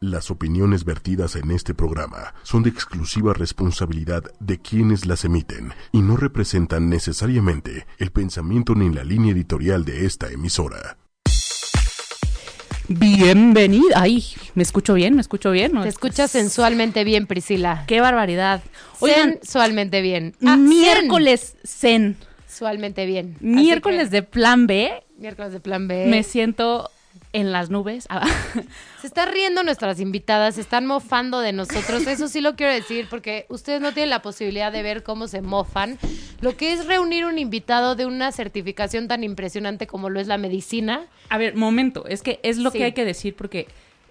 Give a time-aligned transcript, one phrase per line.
[0.00, 6.02] Las opiniones vertidas en este programa son de exclusiva responsabilidad de quienes las emiten y
[6.02, 10.98] no representan necesariamente el pensamiento ni la línea editorial de esta emisora.
[12.88, 13.94] Bienvenida.
[13.94, 14.22] Ay,
[14.54, 15.14] ¿me escucho bien?
[15.14, 15.72] ¿Me escucho bien?
[15.80, 17.84] Te escuchas sensualmente bien, Priscila.
[17.86, 18.62] Qué barbaridad.
[19.00, 20.36] Oigan, sensualmente bien.
[20.44, 21.56] Ah, miércoles.
[21.64, 23.38] Sensualmente bien.
[23.40, 24.90] Miércoles de plan B.
[25.16, 26.06] Miércoles de plan B.
[26.06, 26.90] Me siento
[27.36, 28.06] en las nubes.
[28.16, 28.26] Ah.
[29.00, 32.06] Se están riendo nuestras invitadas, se están mofando de nosotros.
[32.06, 35.42] Eso sí lo quiero decir porque ustedes no tienen la posibilidad de ver cómo se
[35.42, 35.98] mofan.
[36.40, 40.38] Lo que es reunir un invitado de una certificación tan impresionante como lo es la
[40.38, 41.06] medicina.
[41.28, 42.78] A ver, momento, es que es lo Sí.
[42.78, 43.66] que hay que decir porque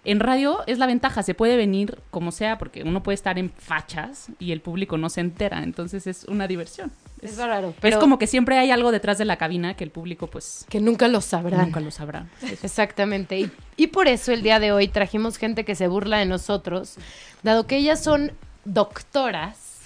[0.06, 3.50] en radio es la ventaja, se puede venir como sea porque uno puede estar en
[3.50, 6.92] fachas y el público no se entera, entonces es una diversión.
[7.22, 7.70] Es raro.
[7.70, 10.66] es Pero como que siempre hay algo detrás de la cabina que el público pues
[10.70, 11.62] que nunca lo sabrán.
[11.66, 12.28] nunca lo sabrá.
[12.64, 13.40] Exactamente.
[13.40, 16.98] Y, y por eso el día de hoy trajimos gente que se burla de nosotros,
[17.42, 18.32] dado que ellas son
[18.64, 19.80] doctoras,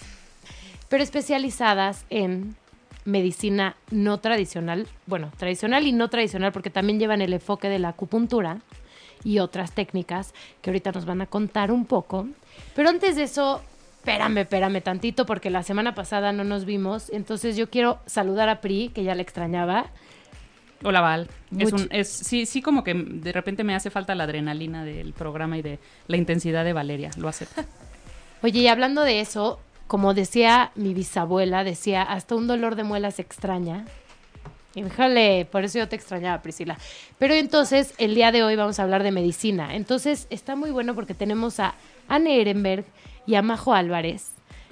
[0.90, 2.56] pero especializadas en
[3.06, 7.90] medicina no tradicional, bueno, tradicional y no tradicional, porque también llevan el enfoque de la
[7.90, 8.60] acupuntura
[9.24, 12.28] y otras técnicas que ahorita nos van a contar un poco.
[12.76, 13.62] Pero antes de eso,
[13.98, 18.62] espérame, espérame tantito, porque la semana pasada no nos vimos, entonces yo quiero saludar a
[18.62, 19.88] Pri, que ya la extrañaba.
[20.84, 21.28] Hola Val.
[21.58, 25.14] Es un, es, sí, sí, como que de repente me hace falta la adrenalina del
[25.14, 27.12] programa y de la intensidad de Valeria.
[27.18, 27.62] Lo acepto.
[28.42, 33.20] Oye, y hablando de eso, como decía mi bisabuela, decía, hasta un dolor de muelas
[33.20, 33.86] extraña.
[34.90, 36.78] Déjale, por eso yo te extrañaba, Priscila.
[37.18, 39.76] Pero entonces, el día de hoy vamos a hablar de medicina.
[39.76, 41.76] Entonces, está muy bueno porque tenemos a
[42.08, 42.86] Anne Ehrenberg
[43.26, 44.32] y a Majo Álvarez,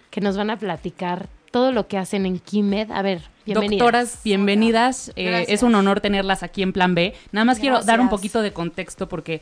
[0.09, 2.91] que nos van a platicar todo lo que hacen en Kimed.
[2.91, 3.79] A ver, bienvenidas.
[3.79, 5.11] Doctoras, bienvenidas.
[5.15, 7.13] Eh, es un honor tenerlas aquí en Plan B.
[7.31, 9.41] Nada más quiero dar un poquito de contexto porque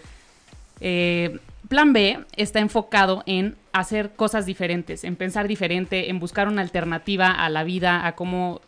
[0.81, 6.61] eh, Plan B está enfocado en hacer cosas diferentes, en pensar diferente, en buscar una
[6.61, 8.61] alternativa a la vida, a cómo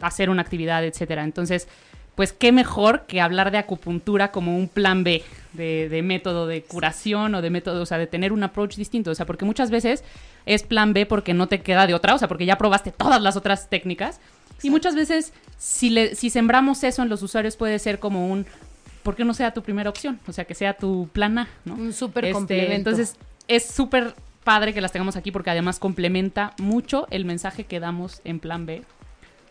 [0.00, 1.24] hacer una actividad, etcétera.
[1.24, 1.68] Entonces,
[2.14, 5.22] pues qué mejor que hablar de acupuntura como un plan B,
[5.54, 9.10] de, de método de curación o de método, o sea, de tener un approach distinto.
[9.10, 10.04] O sea, porque muchas veces
[10.44, 13.22] es plan B porque no te queda de otra, o sea, porque ya probaste todas
[13.22, 14.20] las otras técnicas.
[14.62, 18.46] Y muchas veces, si, le, si sembramos eso en los usuarios, puede ser como un,
[19.02, 20.20] ¿por qué no sea tu primera opción?
[20.28, 21.74] O sea, que sea tu plan A, ¿no?
[21.74, 22.90] Un súper Este, complemento.
[22.90, 23.16] Entonces,
[23.48, 28.20] es súper padre que las tengamos aquí porque además complementa mucho el mensaje que damos
[28.24, 28.82] en plan B.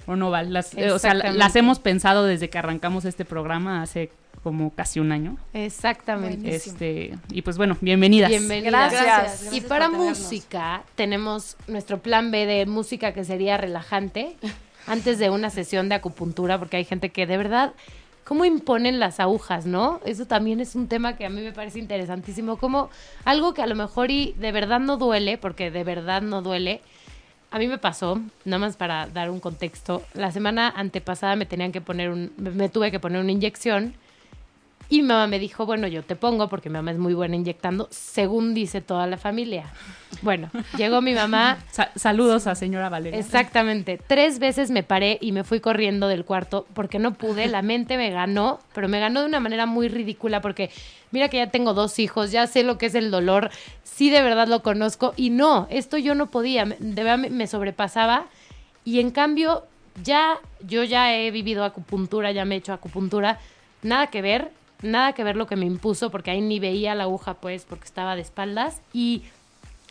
[0.07, 0.51] ¿O no, Val?
[0.53, 4.12] Las, eh, o sea, la- las hemos pensado desde que arrancamos este programa hace
[4.44, 5.38] como casi un año.
[5.53, 6.38] Exactamente.
[6.41, 6.73] Buenísimo.
[6.73, 8.29] Este, y pues bueno, bienvenidas.
[8.29, 8.91] Bienvenidas.
[8.91, 9.06] Gracias.
[9.06, 14.35] Gracias Y para música, tenemos nuestro plan B de música que sería relajante
[14.88, 17.73] antes de una sesión de acupuntura, porque hay gente que de verdad,
[18.23, 20.00] ¿cómo imponen las agujas, no?
[20.06, 22.90] Eso también es un tema que a mí me parece interesantísimo, como
[23.25, 26.81] algo que a lo mejor y de verdad no duele, porque de verdad no duele.
[27.51, 31.73] A mí me pasó, nada más para dar un contexto, la semana antepasada me tenían
[31.73, 33.94] que poner un, me- tuve que poner una inyección
[34.91, 37.35] y mi mamá me dijo, bueno, yo te pongo porque mi mamá es muy buena
[37.35, 39.72] inyectando, según dice toda la familia.
[40.22, 43.18] Bueno, llegó mi mamá, Sa- saludos a señora Valeria.
[43.19, 47.62] exactamente, tres veces me paré y me fui corriendo del cuarto porque no pude, la
[47.62, 50.69] mente me ganó, pero me ganó de una manera muy ridícula porque
[51.12, 53.50] mira que ya tengo dos hijos, ya sé lo que es el dolor,
[53.84, 55.13] sí de verdad lo conozco.
[55.16, 58.25] Y no, esto yo no podía, de verdad me sobrepasaba.
[58.84, 59.63] Y en cambio
[60.03, 60.38] ya
[60.68, 63.40] yo ya he vivido acupuntura, ya me he hecho acupuntura,
[63.84, 67.03] nada que ver, nada que ver lo que me impuso porque ahí ni veía la
[67.03, 69.23] aguja pues porque estaba de espaldas y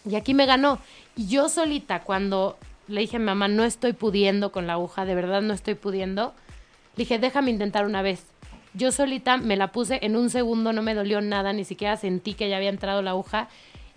[0.09, 0.79] y aquí me ganó.
[1.15, 2.57] Y yo solita, cuando
[2.89, 5.75] le dije a mi mamá, no estoy pudiendo con la aguja, de verdad no estoy
[5.75, 6.33] pudiendo,
[6.97, 8.25] le dije, déjame intentar una vez.
[8.73, 12.33] Yo solita me la puse en un segundo, no me dolió nada, ni siquiera sentí
[12.35, 13.49] que ya había entrado la aguja.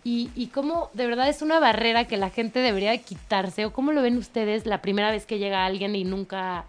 [0.03, 3.71] Y, y cómo de verdad es una barrera que la gente debería de quitarse, o
[3.71, 6.65] cómo lo ven ustedes la primera vez que llega alguien y nunca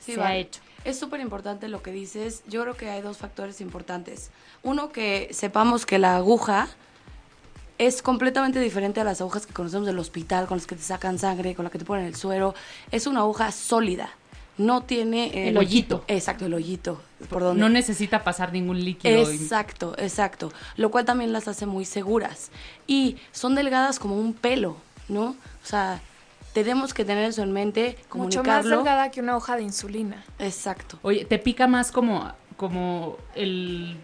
[0.00, 0.34] Sí, se vale.
[0.34, 0.60] ha hecho.
[0.84, 2.42] Es súper importante lo que dices.
[2.48, 4.30] Yo creo que hay dos factores importantes.
[4.62, 6.68] Uno, que sepamos que la aguja
[7.78, 11.18] es completamente diferente a las agujas que conocemos del hospital, con las que te sacan
[11.18, 12.54] sangre, con las que te ponen el suero.
[12.90, 14.10] Es una aguja sólida.
[14.58, 15.26] No tiene...
[15.28, 16.04] eh, El hoyito.
[16.08, 17.00] Exacto, el hoyito.
[17.30, 19.16] Por donde No necesita pasar ningún líquido.
[19.30, 20.52] Exacto, exacto.
[20.76, 22.50] Lo cual también las hace muy seguras.
[22.86, 24.76] Y son delgadas como un pelo,
[25.08, 25.30] ¿no?
[25.30, 26.02] O sea,
[26.52, 28.76] tenemos que tener eso en mente, Mucho más comunicarlo.
[28.76, 30.24] delgada que una hoja de insulina.
[30.38, 30.98] Exacto.
[31.02, 33.96] Oye, ¿te pica más como, como el,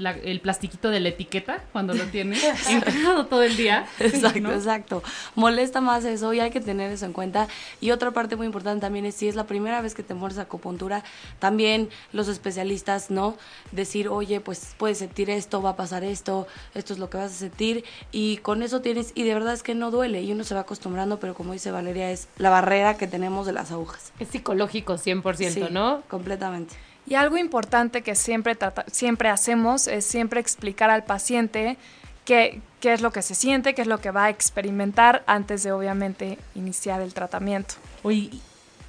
[0.00, 3.86] la- el plastiquito de la etiqueta cuando lo tienes encargado todo el día.
[4.00, 4.52] Exacto, ¿no?
[4.52, 5.02] exacto.
[5.34, 7.48] Molesta más eso y hay que tener eso en cuenta.
[7.80, 10.38] Y otra parte muy importante también es si es la primera vez que te mueres
[10.38, 11.04] acupuntura,
[11.38, 13.36] también los especialistas, ¿no?
[13.72, 17.32] Decir, oye, pues puedes sentir esto, va a pasar esto, esto es lo que vas
[17.32, 17.84] a sentir.
[18.12, 20.60] Y con eso tienes, y de verdad es que no duele y uno se va
[20.62, 24.12] acostumbrando, pero como dice Valeria, es la barrera que tenemos de las agujas.
[24.18, 26.02] Es psicológico 100%, Sí, ¿no?
[26.08, 26.74] Completamente.
[27.06, 28.56] Y algo importante que siempre,
[28.90, 31.76] siempre hacemos es siempre explicar al paciente
[32.24, 35.62] qué, qué es lo que se siente, qué es lo que va a experimentar antes
[35.62, 37.74] de obviamente iniciar el tratamiento.
[38.02, 38.40] Oye, y,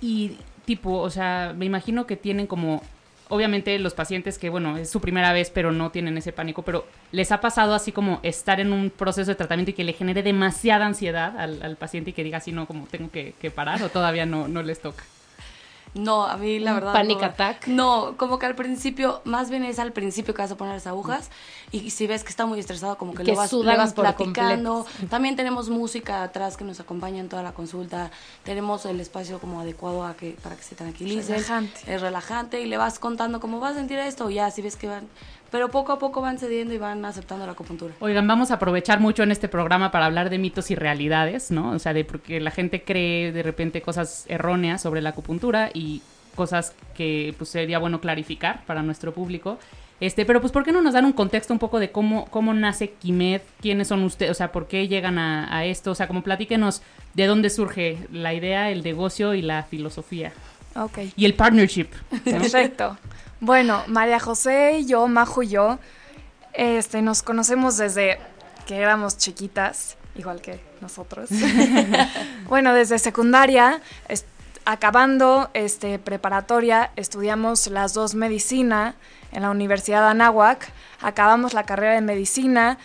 [0.01, 2.83] y tipo, o sea, me imagino que tienen como,
[3.29, 6.85] obviamente los pacientes que, bueno, es su primera vez, pero no tienen ese pánico, pero
[7.11, 10.21] les ha pasado así como estar en un proceso de tratamiento y que le genere
[10.21, 13.81] demasiada ansiedad al, al paciente y que diga así, no, como tengo que, que parar
[13.81, 15.03] o todavía no, no les toca.
[15.93, 16.93] No, a mí la ¿Un verdad.
[16.93, 17.25] panic no.
[17.25, 17.67] attack?
[17.67, 20.87] No, como que al principio, más bien es al principio que vas a poner las
[20.87, 21.29] agujas
[21.71, 24.85] y si ves que está muy estresado, como que, Que lo vas, le vas platicando.
[25.09, 28.09] También tenemos música atrás que nos acompaña en toda la consulta.
[28.43, 31.35] Tenemos el espacio como adecuado a que, para que se tranquilicen.
[31.35, 31.93] Relajante.
[31.93, 34.29] Es relajante y le vas contando cómo vas a sentir esto.
[34.29, 35.07] Ya, si ves que van.
[35.51, 37.93] Pero poco a poco van cediendo y van aceptando la acupuntura.
[37.99, 41.71] Oigan, vamos a aprovechar mucho en este programa para hablar de mitos y realidades, ¿no?
[41.71, 46.01] O sea, de porque la gente cree de repente cosas erróneas sobre la acupuntura y
[46.35, 49.59] cosas que pues sería bueno clarificar para nuestro público.
[49.99, 52.53] Este, pero pues ¿por qué no nos dan un contexto un poco de cómo, cómo
[52.53, 53.41] nace Kimed?
[53.59, 54.31] ¿Quiénes son ustedes?
[54.31, 55.91] O sea, ¿por qué llegan a, a esto?
[55.91, 56.81] O sea, como platíquenos
[57.13, 60.31] de dónde surge la idea, el negocio y la filosofía.
[60.75, 60.99] Ok.
[61.15, 61.87] Y el partnership.
[62.23, 62.97] Perfecto.
[63.41, 65.79] Bueno, María José y yo, Majo y yo,
[66.53, 68.19] este, nos conocemos desde
[68.67, 71.29] que éramos chiquitas, igual que nosotros.
[72.47, 73.81] bueno, desde secundaria,
[74.65, 78.93] acabando este, preparatoria, estudiamos las dos medicina
[79.31, 80.71] en la Universidad de Anáhuac,
[81.01, 82.77] acabamos la carrera de medicina.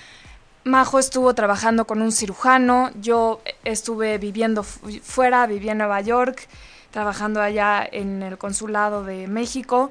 [0.65, 6.49] Majo estuvo trabajando con un cirujano, yo estuve viviendo fu- fuera, viví en Nueva York,
[6.91, 9.91] trabajando allá en el consulado de México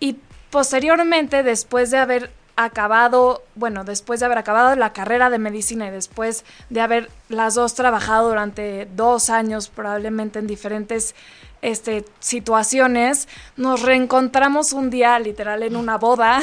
[0.00, 0.16] y
[0.50, 5.90] posteriormente, después de haber acabado, bueno, después de haber acabado la carrera de medicina y
[5.90, 11.14] después de haber las dos trabajado durante dos años probablemente en diferentes
[11.62, 16.40] este, situaciones, nos reencontramos un día literal en una boda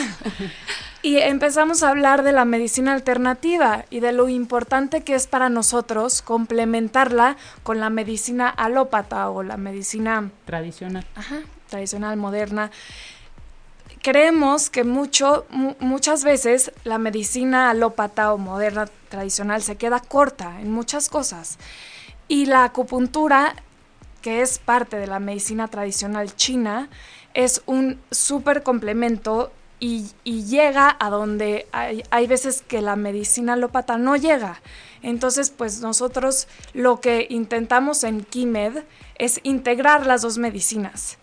[1.01, 5.49] y empezamos a hablar de la medicina alternativa y de lo importante que es para
[5.49, 11.05] nosotros complementarla con la medicina alópata o la medicina Tradicional.
[11.15, 12.71] ajá, tradicional, moderna.
[14.05, 20.61] Creemos que mucho, mu- muchas veces la medicina alópata o moderna tradicional se queda corta
[20.61, 21.57] en muchas cosas.
[22.27, 23.55] Y la acupuntura,
[24.21, 26.87] que es parte de la medicina tradicional china,
[27.33, 33.53] es un súper complemento y, y llega a donde hay, hay veces que la medicina
[33.53, 34.61] alópata no llega.
[35.01, 38.83] Entonces, pues nosotros lo que intentamos en Kimed
[39.17, 41.17] es integrar las dos medicinas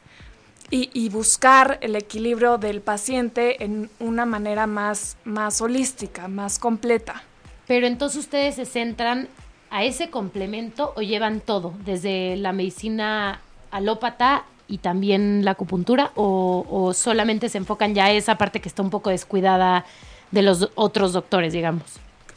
[0.72, 7.22] y, y buscar el equilibrio del paciente en una manera más, más holística, más completa.
[7.66, 9.28] Pero entonces ustedes se centran
[9.68, 16.64] a ese complemento o llevan todo, desde la medicina alópata y también la acupuntura, o,
[16.70, 19.84] o solamente se enfocan ya a esa parte que está un poco descuidada
[20.30, 21.84] de los otros doctores, digamos.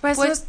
[0.02, 0.46] Pues, Pues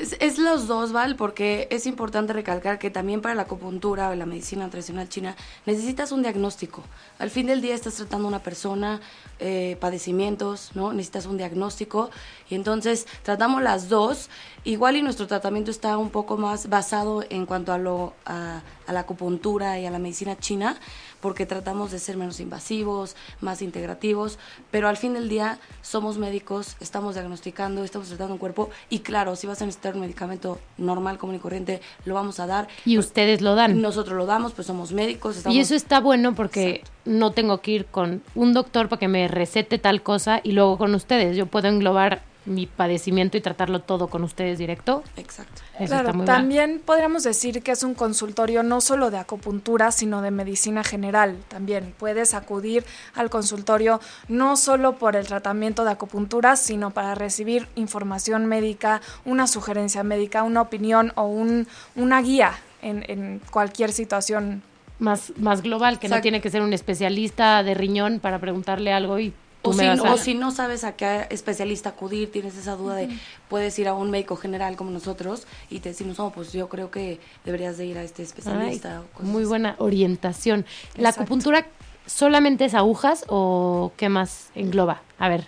[0.00, 4.14] es, es los dos, Val, porque es importante recalcar que también para la acupuntura o
[4.14, 5.36] la medicina tradicional china
[5.66, 6.82] necesitas un diagnóstico.
[7.18, 9.00] Al fin del día estás tratando a una persona,
[9.40, 10.92] eh, padecimientos, ¿no?
[10.92, 12.10] Necesitas un diagnóstico
[12.48, 14.30] y entonces tratamos las dos.
[14.64, 18.92] Igual y nuestro tratamiento está un poco más basado en cuanto a, lo, a, a
[18.92, 20.78] la acupuntura y a la medicina china,
[21.20, 24.38] porque tratamos de ser menos invasivos, más integrativos,
[24.70, 29.36] pero al fin del día somos médicos, estamos diagnosticando, estamos tratando un cuerpo y claro,
[29.36, 32.68] si vas a necesitar un medicamento normal, común y corriente, lo vamos a dar.
[32.84, 33.80] Y ustedes lo dan.
[33.80, 35.36] Nosotros lo damos, pues somos médicos.
[35.36, 35.56] Estamos...
[35.56, 39.28] Y eso está bueno porque no tengo que ir con un doctor para que me
[39.28, 41.36] recete tal cosa y luego con ustedes.
[41.36, 45.02] Yo puedo englobar mi padecimiento y tratarlo todo con ustedes directo.
[45.16, 45.62] Exacto.
[45.78, 46.32] Eso claro, está muy bueno.
[46.32, 51.36] también podríamos decir que es un consultorio no solo de acupuntura, sino de medicina general.
[51.48, 57.68] También puedes acudir al consultorio no solo por el tratamiento de acupuntura, sino para recibir
[57.76, 64.62] información médica, una sugerencia médica, una opinión o un, una guía en, en cualquier situación
[64.98, 69.20] Más, más global, que no tiene que ser un especialista de riñón para preguntarle algo
[69.20, 69.94] y O si, a...
[69.94, 73.08] o si no sabes a qué especialista acudir, tienes esa duda de,
[73.48, 76.90] puedes ir a un médico general como nosotros y te decimos, no, pues yo creo
[76.90, 79.00] que deberías de ir a este Ay, especialista.
[79.00, 79.48] o cosas muy así.
[79.48, 80.64] buena orientación.
[80.96, 81.66] ¿La acupuntura
[82.06, 85.02] solamente es agujas o qué más engloba?
[85.18, 85.46] A ver.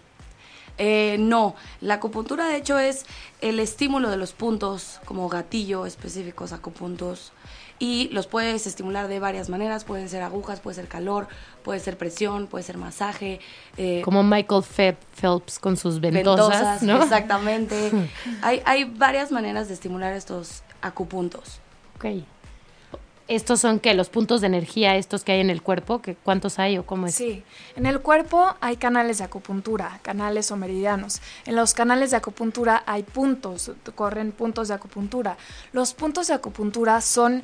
[0.82, 3.04] Eh, no, la acupuntura de hecho es
[3.42, 7.32] el estímulo de los puntos, como gatillo específicos acupuntos,
[7.80, 11.26] y los puedes estimular de varias maneras, pueden ser agujas, puede ser calor,
[11.64, 13.40] puede ser presión, puede ser masaje.
[13.78, 17.02] eh, como Michael Phelps con sus ventosas, ¿no?
[17.02, 17.90] Exactamente.
[18.42, 21.60] hay, hay varias maneras de estimular estos acupuntos.
[21.96, 22.22] Ok.
[23.30, 23.94] ¿Estos son qué?
[23.94, 26.02] ¿Los puntos de energía estos que hay en el cuerpo?
[26.02, 27.14] ¿Que ¿Cuántos hay o cómo es?
[27.14, 27.44] Sí,
[27.76, 31.22] en el cuerpo hay canales de acupuntura, canales o meridianos.
[31.46, 35.36] En los canales de acupuntura hay puntos, corren puntos de acupuntura.
[35.72, 37.40] Los puntos de acupuntura son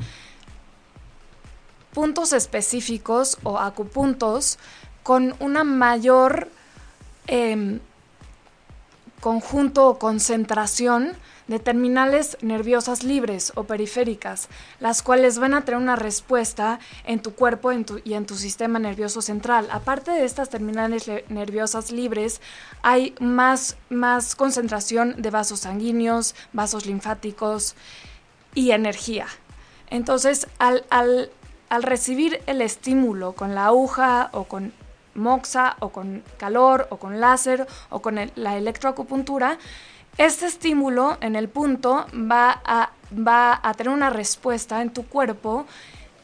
[1.94, 4.58] puntos específicos o acupuntos
[5.04, 6.50] con una mayor
[7.28, 7.78] eh,
[9.20, 11.12] conjunto o concentración
[11.48, 14.48] de terminales nerviosas libres o periféricas,
[14.80, 18.34] las cuales van a tener una respuesta en tu cuerpo en tu, y en tu
[18.34, 19.68] sistema nervioso central.
[19.70, 22.40] Aparte de estas terminales nerviosas libres,
[22.82, 27.74] hay más, más concentración de vasos sanguíneos, vasos linfáticos
[28.54, 29.26] y energía.
[29.88, 31.30] Entonces, al, al,
[31.68, 34.72] al recibir el estímulo con la aguja o con
[35.14, 39.58] moxa o con calor o con láser o con la electroacupuntura,
[40.18, 45.66] este estímulo en el punto va a, va a tener una respuesta en tu cuerpo,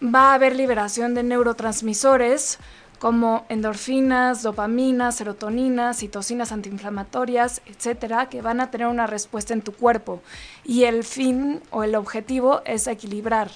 [0.02, 2.58] va a haber liberación de neurotransmisores
[2.98, 9.72] como endorfinas, dopamina, serotonina, citocinas antiinflamatorias, etcétera, que van a tener una respuesta en tu
[9.72, 10.22] cuerpo.
[10.64, 13.50] Y el fin o el objetivo es equilibrar.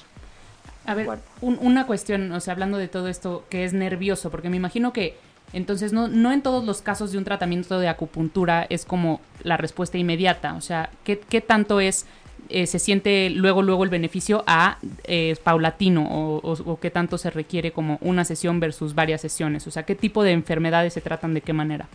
[0.84, 4.50] A ver, un, una cuestión, o sea, hablando de todo esto que es nervioso, porque
[4.50, 5.16] me imagino que
[5.52, 9.56] entonces, no, no en todos los casos de un tratamiento de acupuntura es como la
[9.56, 10.54] respuesta inmediata.
[10.54, 12.06] O sea, ¿qué, qué tanto es,
[12.48, 17.18] eh, se siente luego, luego el beneficio a eh, paulatino o, o, o, qué tanto
[17.18, 19.66] se requiere como una sesión versus varias sesiones?
[19.66, 21.88] O sea, ¿qué tipo de enfermedades se tratan de qué manera?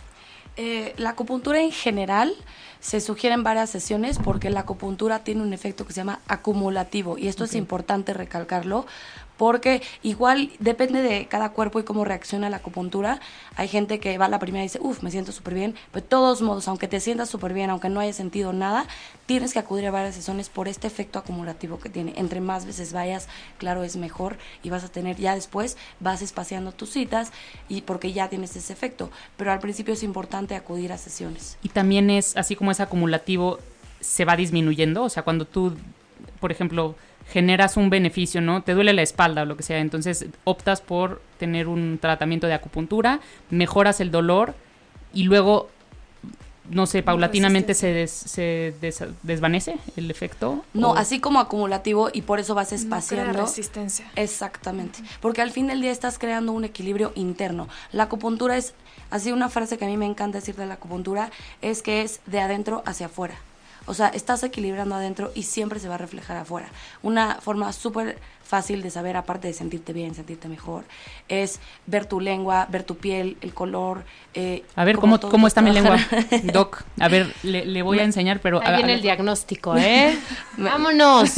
[0.58, 2.34] Eh, la acupuntura en general
[2.82, 7.30] se sugieren varias sesiones porque la acupuntura tiene un efecto que se llama acumulativo y
[7.30, 7.52] esto okay.
[7.52, 8.86] es importante recalcarlo
[9.42, 13.20] porque igual depende de cada cuerpo y cómo reacciona la acupuntura.
[13.56, 16.04] Hay gente que va a la primera y dice, uff, me siento súper bien, pero
[16.04, 18.86] de todos modos, aunque te sientas súper bien, aunque no hayas sentido nada,
[19.26, 22.14] tienes que acudir a varias sesiones por este efecto acumulativo que tiene.
[22.18, 26.72] Entre más veces vayas, claro, es mejor y vas a tener, ya después vas espaciando
[26.72, 27.32] tus citas
[27.68, 31.58] y porque ya tienes ese efecto, pero al principio es importante acudir a sesiones.
[31.64, 33.58] Y también es, así como es acumulativo,
[34.02, 35.76] se va disminuyendo, o sea, cuando tú,
[36.40, 36.96] por ejemplo,
[37.32, 38.62] generas un beneficio, ¿no?
[38.62, 42.54] Te duele la espalda o lo que sea, entonces optas por tener un tratamiento de
[42.54, 44.54] acupuntura, mejoras el dolor
[45.14, 45.70] y luego,
[46.70, 50.66] no sé, paulatinamente se, des, se des, desvanece el efecto.
[50.74, 50.96] No, o...
[50.96, 53.32] así como acumulativo y por eso vas espaciando.
[53.32, 54.12] No resistencia.
[54.18, 57.70] Exactamente, porque al fin del día estás creando un equilibrio interno.
[57.94, 58.74] La acupuntura es,
[59.10, 62.20] así una frase que a mí me encanta decir de la acupuntura, es que es
[62.26, 63.36] de adentro hacia afuera.
[63.86, 66.70] O sea, estás equilibrando adentro y siempre se va a reflejar afuera.
[67.02, 68.20] Una forma súper
[68.52, 70.84] fácil de saber, aparte de sentirte bien, sentirte mejor,
[71.30, 74.04] es ver tu lengua, ver tu piel, el color.
[74.34, 75.98] Eh, a ver, ¿cómo, cómo está mi lengua,
[76.52, 76.84] Doc?
[77.00, 78.60] A ver, le, le voy a enseñar, pero...
[78.60, 80.20] Ahí a, viene el diagnóstico, ¿eh?
[80.58, 81.32] Vámonos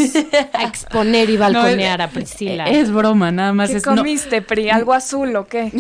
[0.53, 2.65] a exponer y balconear no, es, a Priscila.
[2.65, 3.69] Es broma, nada más.
[3.69, 4.71] ¿Qué es, comiste, no, Pri?
[4.71, 5.71] ¿Algo azul o qué?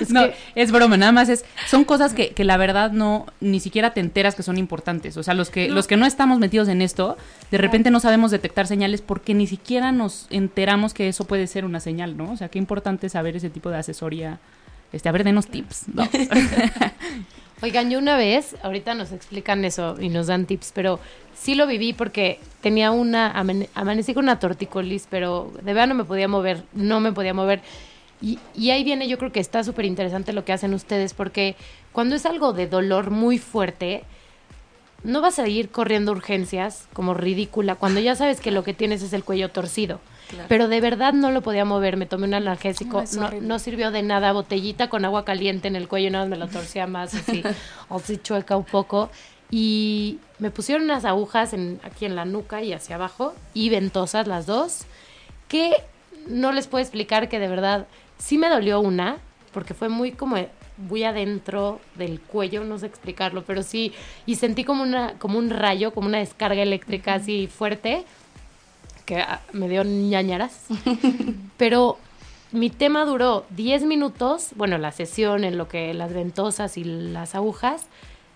[0.00, 1.46] es no, que, es broma, nada más es...
[1.66, 3.24] Son cosas que, que, la verdad no...
[3.40, 5.16] Ni siquiera te enteras que son importantes.
[5.16, 7.16] O sea, los que no, los que no estamos metidos en esto,
[7.50, 11.64] de repente no sabemos detectar señales porque ni siquiera nos enteramos que eso puede ser
[11.64, 12.32] una señal, ¿no?
[12.32, 14.38] O sea, qué importante saber ese tipo de asesoría.
[14.92, 15.88] Este, a ver, denos tips.
[15.94, 16.08] ¿no?
[17.62, 20.98] Oigan, yo una vez, ahorita nos explican eso y nos dan tips, pero
[21.34, 25.94] sí lo viví porque tenía una, amane amanecí con una torticolis, pero de verdad no
[25.94, 27.60] me podía mover, no me podía mover.
[28.22, 31.54] Y, y ahí viene, yo creo que está súper interesante lo que hacen ustedes, porque
[31.92, 34.04] cuando es algo de dolor muy fuerte,
[35.02, 39.02] no vas a ir corriendo urgencias como ridícula cuando ya sabes que lo que tienes
[39.02, 40.00] es el cuello torcido.
[40.28, 40.46] Claro.
[40.48, 43.90] Pero de verdad no lo podía mover, me tomé un analgésico, no, no, no, sirvió
[43.90, 47.14] de nada, botellita con agua caliente en el cuello, nada más me lo torcía más,
[47.14, 47.42] así,
[47.90, 49.10] así chueca un poco.
[49.50, 54.28] Y me pusieron unas agujas en, aquí en la nuca y hacia abajo, y ventosas
[54.28, 54.82] las dos,
[55.48, 55.72] que
[56.28, 57.88] no les puedo explicar que de verdad
[58.18, 59.16] sí me dolió una,
[59.52, 60.36] porque fue muy como
[60.80, 63.92] muy adentro del cuello, no sé explicarlo, pero sí,
[64.26, 68.04] y sentí como una, como un rayo, como una descarga eléctrica así fuerte,
[69.04, 70.66] que me dio ñañaras.
[71.56, 71.98] pero
[72.52, 77.34] mi tema duró 10 minutos, bueno, la sesión en lo que las ventosas y las
[77.34, 77.86] agujas,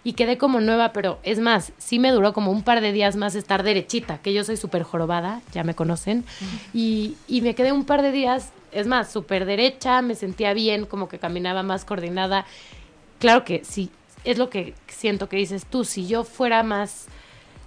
[0.07, 3.17] y quedé como nueva, pero es más, sí me duró como un par de días
[3.17, 6.25] más estar derechita, que yo soy súper jorobada, ya me conocen,
[6.75, 10.87] y, y me quedé un par de días es más, súper derecha, me sentía bien,
[10.87, 12.45] como que caminaba más coordinada.
[13.19, 13.91] Claro que sí,
[14.25, 17.07] es lo que siento que dices tú, si yo fuera más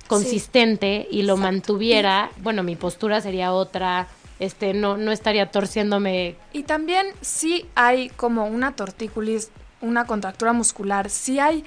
[0.07, 1.51] consistente y lo Exacto.
[1.51, 4.07] mantuviera, bueno, mi postura sería otra,
[4.39, 6.35] este, no, no estaría torciéndome.
[6.53, 9.49] Y también sí hay como una tortícolis,
[9.81, 11.63] una contractura muscular, sí hay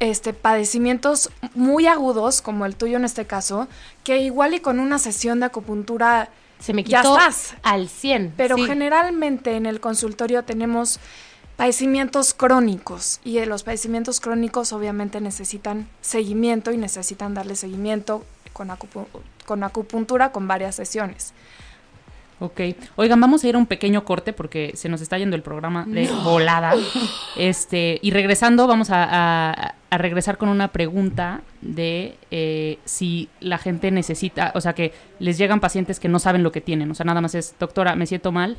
[0.00, 3.68] este, padecimientos muy agudos, como el tuyo en este caso,
[4.02, 6.30] que igual y con una sesión de acupuntura
[6.64, 7.54] Se me Ya quitó estás.
[7.62, 8.32] al 100.
[8.36, 8.64] Pero sí.
[8.66, 10.98] generalmente en el consultorio tenemos
[11.56, 19.06] padecimientos crónicos y los padecimientos crónicos obviamente necesitan seguimiento y necesitan darle seguimiento con, acupu-
[19.46, 21.32] con acupuntura con varias sesiones.
[22.40, 22.60] Ok.
[22.96, 25.84] Oigan, vamos a ir a un pequeño corte porque se nos está yendo el programa
[25.86, 26.74] de volada.
[27.36, 29.04] Este, y regresando, vamos a,
[29.52, 34.92] a- a regresar con una pregunta de eh, si la gente necesita, o sea, que
[35.18, 36.90] les llegan pacientes que no saben lo que tienen.
[36.90, 38.56] O sea, nada más es, doctora, me siento mal,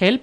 [0.00, 0.22] help,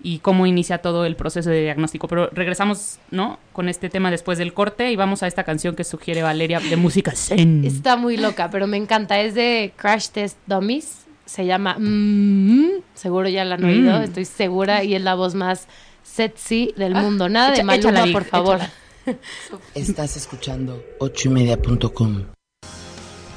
[0.00, 2.06] y cómo inicia todo el proceso de diagnóstico.
[2.06, 3.40] Pero regresamos, ¿no?
[3.52, 6.76] Con este tema después del corte y vamos a esta canción que sugiere Valeria de
[6.76, 7.64] música zen.
[7.64, 9.18] Está muy loca, pero me encanta.
[9.20, 11.04] Es de Crash Test Dummies.
[11.26, 14.02] Se llama Mm, Seguro ya la han oído, Mm.
[14.04, 14.84] estoy segura.
[14.84, 15.66] Y es la voz más
[16.04, 17.28] sexy del mundo.
[17.28, 18.56] Nada de Maluma, échala, por favor.
[18.56, 18.70] échala.
[19.74, 22.24] Estás escuchando ochoymedia.com.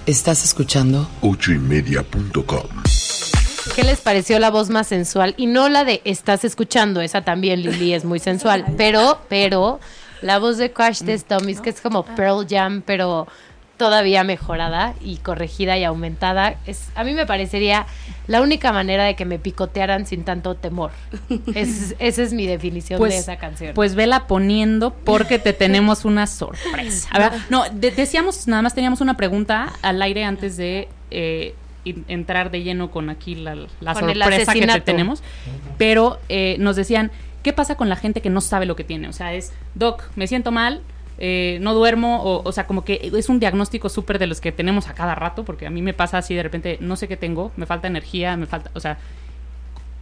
[0.05, 2.67] Estás escuchando ochoymedia.com.
[3.75, 5.33] ¿Qué les pareció la voz más sensual?
[5.37, 8.65] Y no la de estás escuchando, esa también, Lili, es muy sensual.
[8.75, 9.79] Pero, pero,
[10.21, 13.27] la voz de Crash Test Dummies, que es como Pearl Jam, pero
[13.81, 17.88] todavía mejorada y corregida y aumentada, es, a mí me parecería
[18.27, 20.91] la única manera de que me picotearan sin tanto temor.
[21.55, 23.73] Es- esa es mi definición de esa canción.
[23.73, 27.09] Pues vela poniendo porque te tenemos una sorpresa.
[27.11, 31.55] A ver, no, de- decíamos, nada más teníamos una pregunta al aire antes de eh,
[32.07, 35.23] entrar de lleno con aquí la, la Con el sorpresa que te tenemos.
[35.79, 37.09] Pero eh, nos decían,
[37.41, 39.07] ¿qué pasa con la gente que no sabe lo que tiene?
[39.07, 40.81] O sea, es, Doc, me siento mal.
[41.23, 44.51] Eh, no duermo, o, o sea, como que es un diagnóstico súper de los que
[44.51, 47.15] tenemos a cada rato, porque a mí me pasa así de repente, no sé qué
[47.15, 48.97] tengo, me falta energía, me falta, o sea,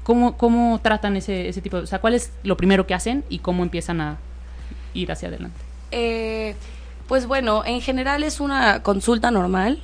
[0.09, 1.77] ¿Cómo, cómo tratan ese, ese tipo.
[1.77, 4.17] O sea, ¿cuál es lo primero que hacen y cómo empiezan a
[4.95, 5.59] ir hacia adelante?
[5.91, 6.55] Eh,
[7.07, 9.79] pues bueno, en general es una consulta normal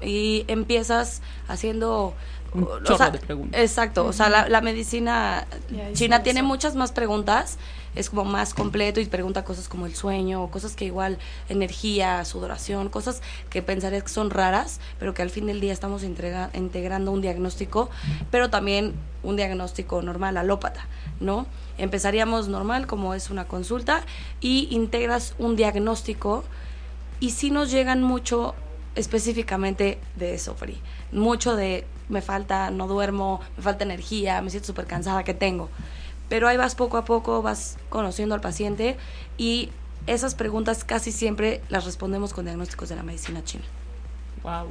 [0.00, 2.14] y empiezas haciendo...
[2.54, 3.60] Un o chorro sea, de preguntas.
[3.60, 5.46] Exacto, o sea, la, la medicina
[5.92, 6.46] china tiene eso.
[6.46, 7.58] muchas más preguntas,
[7.96, 12.88] es como más completo y pregunta cosas como el sueño, cosas que igual, energía, sudoración,
[12.88, 17.10] cosas que pensarías que son raras, pero que al fin del día estamos entrega- integrando
[17.12, 17.90] un diagnóstico,
[18.30, 20.86] pero también un diagnóstico normal, alópata,
[21.20, 21.46] ¿no?
[21.78, 24.02] Empezaríamos normal, como es una consulta,
[24.40, 26.44] y integras un diagnóstico
[27.20, 28.54] y sí nos llegan mucho
[28.96, 30.80] específicamente de eso, Fri.
[31.14, 35.70] Mucho de me falta, no duermo, me falta energía, me siento súper cansada, ¿qué tengo?
[36.28, 38.96] Pero ahí vas poco a poco, vas conociendo al paciente
[39.38, 39.70] y
[40.06, 43.64] esas preguntas casi siempre las respondemos con diagnósticos de la medicina china.
[44.42, 44.68] Wow.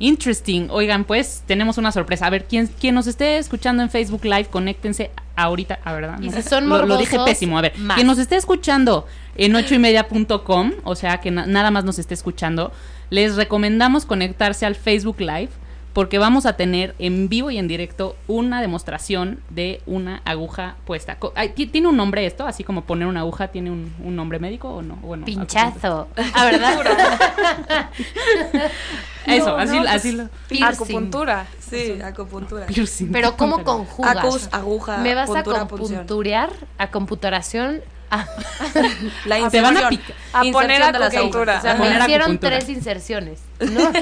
[0.00, 0.68] Interesting.
[0.70, 2.26] Oigan, pues tenemos una sorpresa.
[2.26, 6.18] A ver, quien, quien nos esté escuchando en Facebook Live, conéctense ahorita, a verdad.
[6.20, 6.32] Y ¿no?
[6.32, 7.58] si son lo, lo dije morbosos, pésimo.
[7.58, 7.96] A ver, más.
[7.96, 12.72] quien nos esté escuchando en ochoymedia.com, o sea, que na- nada más nos esté escuchando,
[13.10, 15.50] les recomendamos conectarse al Facebook Live
[15.92, 21.16] porque vamos a tener en vivo y en directo una demostración de una aguja puesta.
[21.16, 22.46] Co- ay, ¿ti- ¿Tiene un nombre esto?
[22.46, 24.96] Así como poner una aguja, ¿tiene un, un nombre médico o no?
[24.96, 26.08] Bueno, Pinchazo.
[26.34, 26.74] Ah, ¿verdad?
[29.26, 30.28] Eso, No, así, no, pues, así lo...
[30.48, 30.64] Piercing.
[30.64, 31.46] Acupuntura.
[31.58, 32.66] Sí, acupuntura.
[32.66, 33.12] Piercing.
[33.12, 34.16] Pero ¿cómo conjugas?
[34.16, 36.50] Acus, aguja, ¿Me vas a puntura, compunturear?
[36.78, 37.80] ¿A computuración?
[38.10, 38.26] Ah,
[39.26, 39.88] La Te van a inserción.
[39.90, 40.16] picar.
[40.32, 41.52] A Inserción poner de las acupuntura.
[41.54, 41.58] agujas.
[41.58, 42.58] o sea, Poner me hicieron acupuntura.
[42.58, 43.92] tres inserciones, ¿no?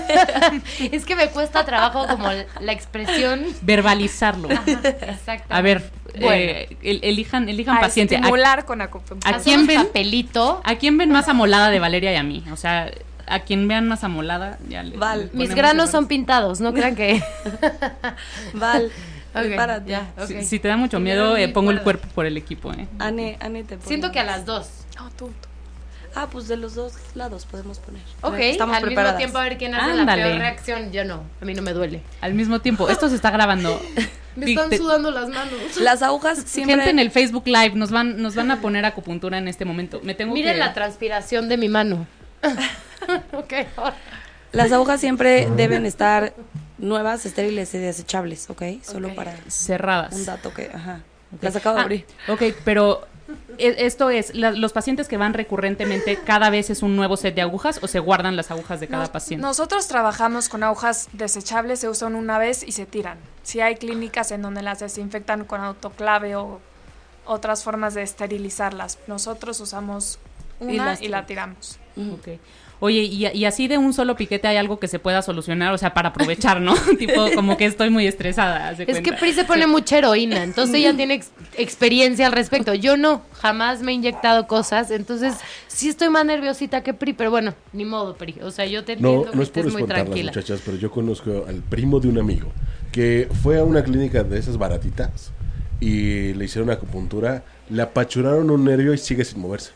[0.93, 2.29] es que me cuesta trabajo como
[2.61, 3.45] la expresión.
[3.63, 4.49] verbalizarlo.
[4.51, 5.55] Exacto.
[5.55, 6.31] A ver, Bueno.
[6.31, 8.17] eh, el- elijan, elijan A paciente.
[8.17, 9.37] ¿A, con acupuntura.
[9.37, 9.85] ¿A quién ven?
[9.87, 10.61] papelito.
[10.65, 12.45] a quién ven más amolada de Valeria y a mí?
[12.51, 12.91] O sea,
[13.27, 14.97] a quien vean más amolada, ya le.
[14.97, 15.31] Val.
[15.33, 17.23] le Mis granos son pintados, no crean que.
[18.55, 18.91] Val,
[19.33, 19.91] Prepárate.
[19.91, 20.11] ya.
[20.27, 22.89] Si, si te da mucho miedo, eh, pongo el cuerpo por el equipo, ¿eh?
[22.99, 23.79] Ane, Ane te.
[23.81, 24.69] Siento que a las dos.
[24.97, 25.49] No, tú, tú.
[26.15, 28.03] Ah, pues de los dos lados podemos poner.
[28.23, 29.17] Ok, Estamos al preparadas.
[29.17, 30.23] mismo tiempo a ver quién hace Ándale.
[30.23, 30.91] la peor reacción.
[30.91, 32.01] Yo no, a mí no me duele.
[32.23, 32.89] Al mismo tiempo.
[32.89, 33.81] Esto se está grabando.
[34.37, 35.77] Me están te- sudando las manos.
[35.81, 36.77] Las agujas siempre...
[36.77, 40.01] Gente en el Facebook Live nos van, nos van a poner acupuntura en este momento.
[40.05, 40.59] Me tengo Miren que.
[40.61, 42.07] la transpiración de mi mano.
[43.33, 43.53] ok.
[44.53, 46.35] Las agujas siempre deben estar
[46.79, 48.63] nuevas, estériles y desechables, ¿ok?
[48.83, 49.15] Solo Ok.
[49.15, 50.15] para cerradas.
[50.15, 50.71] un dato que...
[50.73, 51.01] Ajá.
[51.43, 52.07] Las acabo de Ah, abrir.
[52.29, 53.07] ok, pero
[53.59, 57.35] e- esto es, la- los pacientes que van recurrentemente, cada vez es un nuevo set
[57.35, 59.43] de agujas o se guardan las agujas de cada Nos- paciente.
[59.43, 63.19] Nosotros trabajamos con agujas desechables, se usan una vez y se tiran.
[63.43, 66.61] Si hay clínicas en donde las desinfectan con autoclave o
[67.27, 70.19] otras formas de esterilizarlas, nosotros usamos
[70.61, 71.79] una Y la tiramos.
[72.81, 75.79] Oye, y, y así de un solo piquete hay algo que se pueda solucionar, o
[75.79, 76.75] sea, para aprovechar, ¿no?
[76.99, 78.71] tipo, como que estoy muy estresada.
[78.71, 79.13] Es que.
[79.15, 82.73] Pri se pone mucha heroína, entonces ella tiene ex- experiencia al respecto.
[82.75, 85.35] Yo no, jamás me he inyectado cosas, entonces
[85.67, 88.37] sí estoy más nerviosita que Pri, pero bueno, ni modo, Pri.
[88.45, 90.31] O sea, yo te entiendo No, que no es por estés muy tranquila.
[90.31, 92.53] muchachas, pero yo conozco al primo de un amigo
[92.93, 95.33] que fue a una clínica de esas baratitas
[95.81, 99.73] y le hicieron acupuntura, le apachuraron un nervio y sigue sin moverse.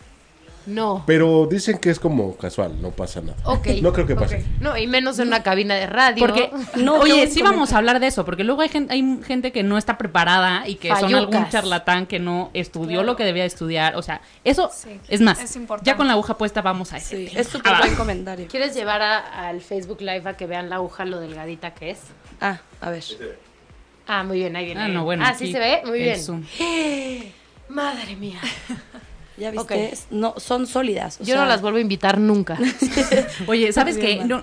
[0.66, 1.03] No.
[1.07, 3.37] Pero dicen que es como casual, no pasa nada.
[3.44, 3.66] Ok.
[3.83, 4.44] No creo que pase.
[4.61, 6.25] No, y menos en una cabina de radio.
[6.25, 9.53] Porque, No, oye, sí vamos a hablar de eso, porque luego hay gente, hay gente
[9.53, 13.44] que no está preparada y que son algún charlatán que no estudió lo que debía
[13.44, 13.96] estudiar.
[13.96, 15.40] O sea, eso Sí, es más.
[15.42, 15.90] es importante.
[15.90, 18.46] ya con la aguja puesta vamos a ese Sí, es súper Ah, buen comentario.
[18.48, 21.98] ¿Quieres llevar a- al Facebook Live a que vean la aguja lo delgadita que es?
[22.40, 23.03] Ah, a ver.
[24.07, 24.81] Ah, muy bien, ahí viene.
[24.83, 25.25] Ah, no, bueno.
[25.27, 26.20] Ah, sí se ve, muy bien.
[26.20, 26.42] zoom.
[27.68, 28.38] Madre mía.
[29.37, 29.75] ¿Ya viste?
[29.75, 29.92] Ok.
[29.92, 31.21] Es- No, son sólidas.
[31.21, 32.59] o Yo no las vuelvo a invitar nunca.
[33.47, 34.25] Oye, ¿sabes qué?
[34.25, 34.42] No,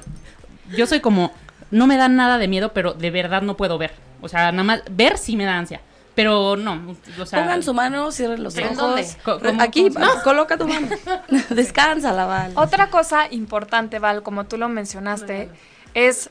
[0.76, 1.32] yo soy como,
[1.72, 3.94] no me da nada de miedo, pero de verdad no puedo ver.
[4.22, 5.82] O sea, nada más, ver sí me da ansia.
[6.16, 7.40] Pero no, o sea...
[7.40, 8.78] Pongan su mano, cierren los ¿En ojos.
[8.78, 9.08] dónde?
[9.24, 10.90] Cómo- Aquí, cómo se- coloca tu mano.
[11.50, 12.52] Descansa la Val.
[12.56, 15.50] Otra cosa importante, Val, como tú lo mencionaste,
[15.94, 16.30] es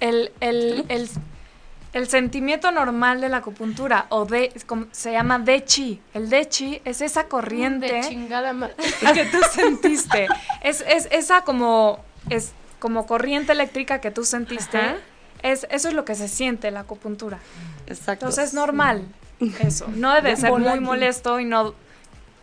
[0.00, 1.08] el, el, el,
[1.94, 6.00] el sentimiento normal de la acupuntura, o de, como- se llama de chi.
[6.12, 8.70] El de chi es esa corriente De chingada ma-
[9.14, 10.26] que tú sentiste.
[10.60, 14.78] Es, es esa como, es como corriente eléctrica que tú sentiste.
[14.78, 14.96] Ajá.
[15.42, 17.38] Es, eso es lo que se siente la acupuntura.
[17.86, 18.26] Exacto.
[18.26, 19.06] Entonces es normal
[19.60, 19.86] eso.
[19.94, 21.74] No debe ser muy molesto y no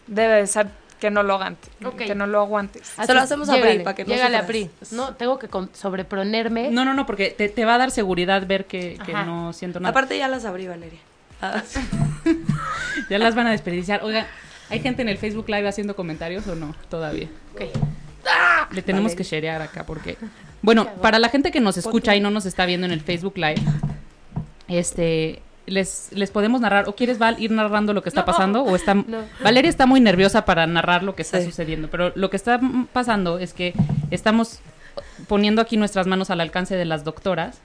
[0.08, 0.70] debe de ser
[1.02, 1.72] que no lo aguantes.
[1.98, 2.94] Que no lo aguantes.
[3.06, 4.46] Se lo hacemos a Pri, para que no llégale a.
[4.46, 4.70] Pri.
[4.92, 6.70] No, tengo que sobreponerme.
[6.70, 9.90] No, no, no, porque te, te va a dar seguridad ver que, no siento nada.
[9.90, 11.00] Aparte ya las abrí, Valeria.
[11.42, 11.64] Ah,
[13.10, 14.04] Ya las van a desperdiciar.
[14.04, 14.28] Oigan,
[14.70, 16.76] ¿hay gente en el Facebook Live haciendo comentarios o no?
[16.88, 17.28] Todavía.
[17.56, 17.62] Ok.
[18.72, 20.18] Le tenemos que sharear acá porque...
[20.62, 23.38] Bueno, para la gente que nos escucha y no nos está viendo en el Facebook
[23.38, 23.62] Live,
[24.68, 25.42] este...
[25.68, 28.26] Les, les podemos narrar, o quieres Val ir narrando lo que está No.
[28.26, 29.24] pasando, o está No.
[29.44, 31.46] Valeria está muy nerviosa para narrar lo que está Sí.
[31.46, 32.60] sucediendo, pero lo que está
[32.94, 33.74] pasando es que
[34.10, 34.60] estamos
[35.28, 37.60] poniendo aquí nuestras manos al alcance de las doctoras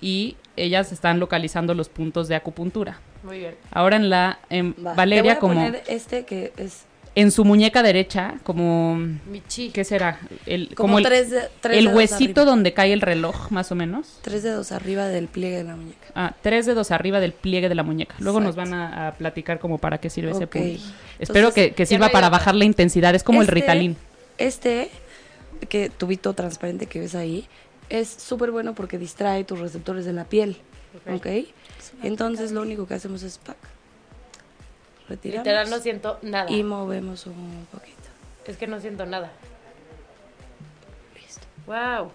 [0.00, 2.98] y ellas están localizando los puntos de acupuntura.
[3.22, 3.54] Muy bien.
[3.70, 4.94] Ahora en la en va.
[4.94, 6.84] Valeria Te voy a como poner este que es
[7.16, 9.70] en su muñeca derecha como Mi chi.
[9.70, 10.20] ¿qué será?
[10.46, 12.44] El como, como, el, tres, de- tres el dedos huesito arriba.
[12.44, 14.18] donde cae el reloj más o menos.
[14.22, 16.06] Tres dedos arriba del pliegue de la muñeca.
[16.14, 18.14] Ah, tres dedos arriba del pliegue de la muñeca.
[18.20, 20.80] Luego nos van a, a platicar como para qué sirve ese punto.
[21.18, 23.14] Espero Entonces, que, que sirva para bajar la intensidad.
[23.14, 23.96] Es como el Este- Ritalin.
[24.38, 24.90] Este,
[25.68, 27.46] que tubito transparente que ves ahí,
[27.88, 30.56] es súper bueno porque distrae tus receptores de la piel.
[31.12, 31.26] ¿Ok?
[32.02, 33.56] Entonces lo único que hacemos es pack.
[35.10, 36.50] Retiramos Literal no siento nada.
[36.50, 37.96] y movemos un poquito.
[38.46, 39.30] Es que no siento nada.
[41.20, 41.46] Listo.
[41.66, 42.12] Wow.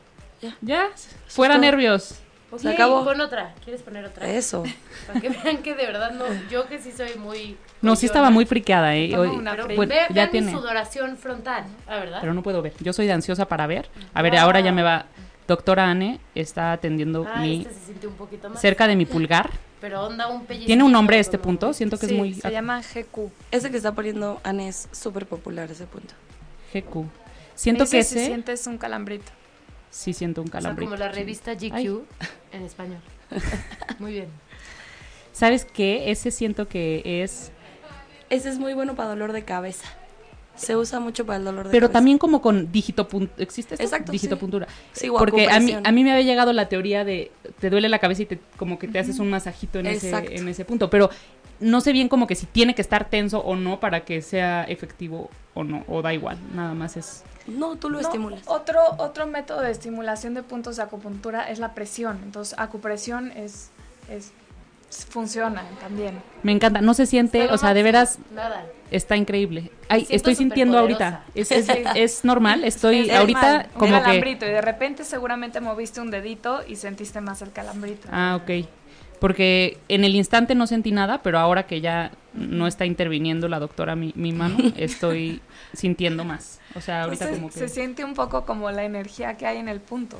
[0.61, 0.89] Ya,
[1.27, 1.61] fuera todo.
[1.61, 2.15] nervios.
[2.51, 3.03] Ok, Se acabó.
[3.03, 3.53] Pon otra.
[3.63, 4.27] ¿Quieres poner otra?
[4.29, 4.63] Eso.
[5.07, 6.25] Para que vean que de verdad no.
[6.49, 7.57] Yo que sí soy muy.
[7.81, 9.15] No, sí estaba muy friqueada, ¿eh?
[9.17, 10.47] Hoy- una Pero bueno, ve- ya vean tiene.
[10.51, 11.65] mi sudoración frontal.
[11.87, 12.19] Ah, ¿verdad?
[12.21, 12.73] Pero no puedo ver.
[12.79, 13.89] Yo soy de ansiosa para ver.
[14.13, 14.41] A ver, Wow.
[14.41, 15.05] ahora ya me va.
[15.47, 18.59] Doctora Anne está atendiendo ah, mi este se siente un poquito más.
[18.59, 19.51] cerca de mi pulgar.
[19.85, 20.65] Pero onda un pellizco.
[20.65, 21.71] Tiene un nombre este punto.
[21.71, 23.29] Siento que Sí, es muy se llama GQ.
[23.51, 26.15] Ese que está poniendo Anne es súper popular, ese punto.
[26.73, 27.05] GQ.
[27.53, 29.31] Siento Ese que si ese sientes un calambrito.
[29.91, 30.89] sí siento un O sea, calambrito.
[30.89, 32.01] como la revista GQ Ay.
[32.51, 32.97] en español.
[33.99, 34.27] Muy bien.
[35.33, 36.09] ¿Sabes qué?
[36.09, 37.51] Ese siento que es
[38.31, 39.87] Ese es muy bueno para dolor de cabeza.
[40.55, 41.93] Se usa mucho para el dolor de pero cabeza.
[41.93, 43.33] también como con digitopuntura.
[43.43, 43.83] ¿Existe esto?
[43.83, 44.13] Exacto, sí.
[44.13, 44.67] Digitopuntura.
[44.93, 47.89] Sí, o Porque a mí, a mí me había llegado la teoría de te duele
[47.89, 50.89] la cabeza y te, como que te haces un masajito en ese, en ese punto.
[50.89, 51.09] Pero
[51.59, 54.63] no sé bien como que si tiene que estar tenso o no para que sea
[54.63, 55.83] efectivo o no.
[55.87, 56.37] O da igual.
[56.53, 57.23] Nada más es.
[57.47, 58.41] No, tú lo No, estimulas.
[58.45, 62.19] Otro, otro método de estimulación de puntos de acupuntura es la presión.
[62.23, 63.69] Entonces, acupresión es,
[64.09, 64.31] es
[64.89, 66.21] funciona también.
[66.43, 66.81] Me encanta.
[66.81, 68.65] No se siente, o sea, de veras Nada.
[68.91, 69.71] está increíble.
[69.89, 71.23] Ay, estoy sintiendo ahorita.
[71.35, 71.99] Es, es, superpoderosa.
[71.99, 72.63] es normal.
[72.65, 74.01] Estoy Es ahorita normal, un como que.
[74.03, 78.07] calambrito y de repente seguramente moviste un dedito y sentiste más el calambrito.
[78.11, 78.65] Ah, ok.
[79.19, 83.59] Porque en el instante no sentí nada, pero ahora que ya no está interviniendo la
[83.59, 85.41] doctora mi, mi mano, estoy
[85.73, 86.59] sintiendo más.
[86.75, 87.59] O sea, ahorita Entonces, como que...
[87.59, 90.17] se siente un poco como la energía que hay en el punto.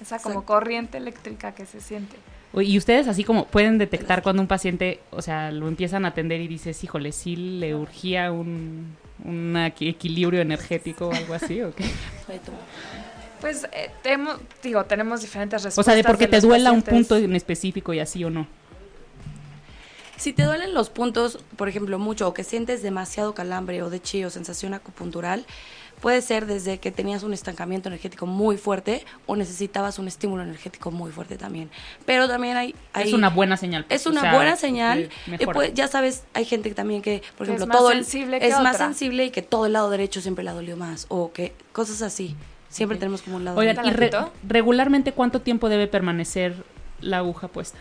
[0.00, 0.46] Esa como Exacto.
[0.54, 2.16] corriente eléctrica que se siente.
[2.54, 6.40] Y ustedes así como pueden detectar cuando un paciente, o sea, lo empiezan a atender
[6.40, 11.72] y dices, híjole, sí le urgía un, un equi- equilibrio energético o algo así, ¿o
[11.74, 11.84] qué?
[13.40, 15.84] Pues eh, temo- digo, tenemos diferentes O respuestas.
[15.84, 18.46] sea, de porque te duela un punto en específico y así o no.
[20.16, 24.00] Si te duelen los puntos, por ejemplo, mucho, o que sientes demasiado calambre o de
[24.02, 25.46] chi o sensación acupuntural,
[26.00, 30.90] puede ser desde que tenías un estancamiento energético muy fuerte o necesitabas un estímulo energético
[30.90, 31.70] muy fuerte también.
[32.06, 32.74] Pero también hay...
[32.92, 33.84] hay es una buena señal.
[33.88, 35.10] es o una sea, buena señal.
[35.38, 38.04] Y pues, ya sabes, hay gente también que, por Que es ejemplo, más todo el-
[38.04, 41.06] sensible que es más sensible y que todo el lado derecho siempre la dolió más
[41.08, 42.34] o que cosas así.
[42.68, 43.58] Siempre tenemos como un lado.
[43.58, 44.10] Oigan, ¿Te y re-
[44.48, 46.54] regularmente, ¿cuánto tiempo debe permanecer
[47.00, 47.78] la aguja puesta?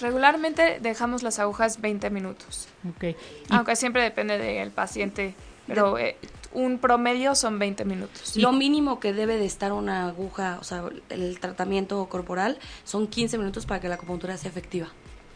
[0.00, 3.04] Regularmente dejamos las agujas 20 minutos, Ok.
[3.04, 3.16] Y-
[3.50, 5.34] aunque siempre depende del paciente,
[5.66, 6.16] pero eh,
[6.56, 8.34] un promedio son 20 minutos.
[8.36, 13.36] Lo mínimo que debe de estar una aguja, o sea, el tratamiento corporal, son 15
[13.36, 14.88] minutos para que la acupuntura sea efectiva.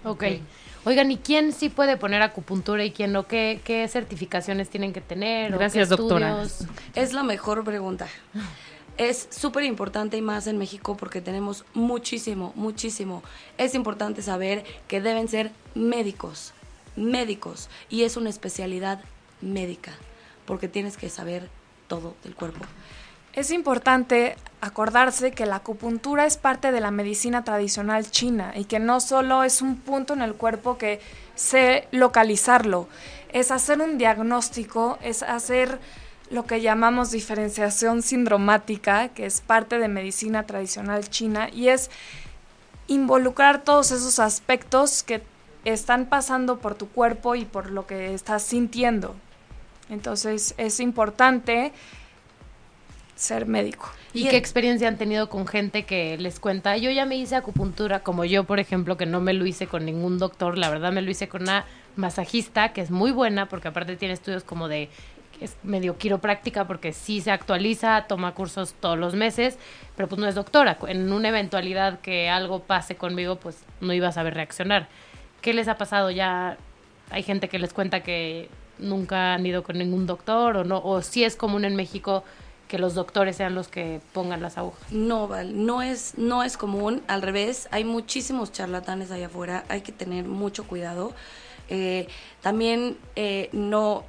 [0.02, 0.24] Ok.
[0.86, 3.26] Oigan, ¿y quién sí puede poner acupuntura y quién no?
[3.26, 5.50] ¿Qué, qué certificaciones tienen que tener?
[5.50, 6.42] o qué Gracias, doctora.
[6.42, 6.70] estudios?
[6.94, 8.08] Es la mejor pregunta.
[8.96, 13.22] Es súper importante y más en México porque tenemos muchísimo, muchísimo.
[13.58, 16.54] Es importante saber que deben ser médicos,
[16.96, 17.68] médicos.
[17.90, 19.02] Y es una especialidad
[19.42, 19.92] médica
[20.50, 21.48] porque tienes que saber
[21.86, 22.58] todo del cuerpo.
[23.34, 28.80] Es importante acordarse que la acupuntura es parte de la medicina tradicional china y que
[28.80, 30.98] no solo es un punto en el cuerpo que
[31.36, 32.88] sé localizarlo,
[33.32, 35.78] es hacer un diagnóstico, es hacer
[36.30, 41.92] lo que llamamos diferenciación sindromática, que es parte de medicina tradicional china, y es
[42.88, 45.22] involucrar todos esos aspectos que
[45.64, 49.14] están pasando por tu cuerpo y por lo que estás sintiendo.
[49.90, 51.72] Entonces es importante
[53.16, 53.90] ser médico.
[54.14, 56.76] ¿Y Y qué experiencia han tenido con gente que les cuenta?
[56.76, 59.84] Yo ya me hice acupuntura, como yo, por ejemplo, que no me lo hice con
[59.84, 63.68] ningún doctor, la verdad me lo hice con una masajista que es muy buena, porque
[63.68, 64.88] aparte tiene estudios como de
[65.40, 69.58] es medio quiropráctica porque sí se actualiza, toma cursos todos los meses,
[69.96, 70.76] pero pues no es doctora.
[70.86, 74.88] En una eventualidad que algo pase conmigo, pues no iba a saber reaccionar.
[75.40, 76.10] ¿Qué les ha pasado?
[76.10, 76.58] Ya
[77.10, 81.02] hay gente que les cuenta que nunca han ido con ningún doctor o no, o
[81.02, 82.24] si es común en México
[82.68, 84.92] que los doctores sean los que pongan las agujas.
[84.92, 89.80] No, Val, no es, no es común, al revés, hay muchísimos charlatanes allá afuera, hay
[89.80, 91.12] que tener mucho cuidado.
[91.68, 92.06] Eh,
[92.42, 94.04] también eh, no,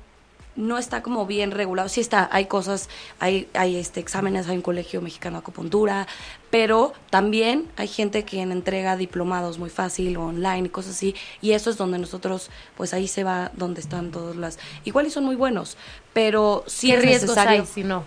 [0.56, 4.62] no está como bien regulado, sí está, hay cosas, hay, hay este, exámenes, hay un
[4.62, 6.08] colegio mexicano de acupuntura,
[6.50, 11.52] pero también hay gente que entrega diplomados muy fácil o online y cosas así, y
[11.52, 15.24] eso es donde nosotros, pues ahí se va donde están todas las, igual y son
[15.24, 15.78] muy buenos,
[16.14, 18.04] pero sí ¿Qué es riesgos necesario hay si no?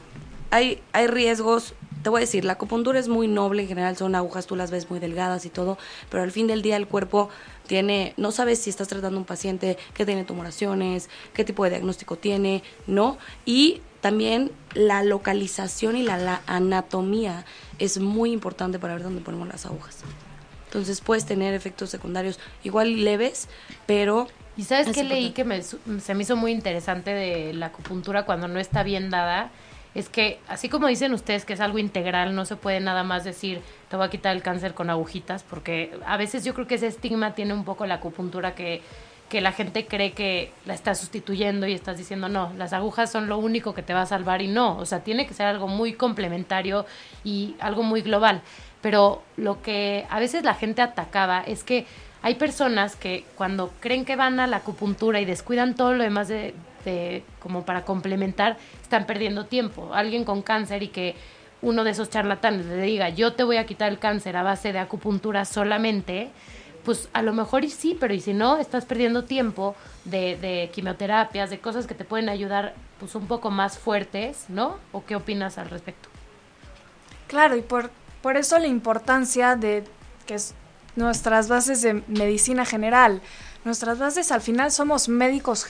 [0.55, 1.75] Hay, hay riesgos.
[2.05, 4.71] Te voy a decir, la acupuntura es muy noble, en general son agujas, tú las
[4.71, 5.79] ves muy delgadas y todo,
[6.11, 7.29] pero al fin del día el cuerpo
[7.67, 11.71] tiene, no sabes si estás tratando a un paciente que tiene tumoraciones, qué tipo de
[11.71, 13.19] diagnóstico tiene, ¿no?
[13.47, 17.47] Y también la localización y la, la anatomía
[17.79, 20.01] es muy importante para ver dónde ponemos las agujas.
[20.67, 23.49] Entonces puedes tener efectos secundarios igual leves,
[23.87, 27.67] pero ¿Y sabes Es qué leí que me, se me hizo muy interesante de la
[27.67, 29.51] acupuntura cuando no está bien dada?
[29.95, 33.23] Es que, así como dicen ustedes que es algo integral, no se puede nada más
[33.23, 36.75] decir, te voy a quitar el cáncer con agujitas, porque a veces yo creo que
[36.75, 38.83] ese estigma tiene un poco la acupuntura que,
[39.29, 43.29] que la gente cree que la está sustituyendo y estás diciendo, no, las agujas son
[43.29, 45.69] lo único que te va a salvar y no, o sea, tiene que ser algo
[45.69, 46.87] muy complementario
[47.23, 48.43] y algo muy global.
[48.81, 51.87] Pero lo que a veces la gente atacaba es que
[52.21, 56.29] hay personas que cuando creen que van a la acupuntura y descuidan todo lo demás
[56.29, 56.55] de,
[56.85, 59.93] de- como para complementar, están perdiendo tiempo.
[59.95, 61.15] Alguien con cáncer y que
[61.63, 64.73] uno de esos charlatanes le diga, yo te voy a quitar el cáncer a base
[64.73, 66.31] de acupuntura solamente,
[66.85, 70.71] pues a lo mejor y sí, pero y si no, estás perdiendo tiempo de, de
[70.75, 74.77] quimioterapias, de cosas que te pueden ayudar pues un poco más fuertes, ¿no?
[74.93, 76.11] ¿O qué opinas al respecto?
[77.27, 77.91] Claro, y por,
[78.23, 79.85] por eso la importancia de
[80.27, 80.55] que es
[80.97, 83.21] nuestras bases de medicina general.
[83.65, 85.67] Nuestras bases al final somos médicos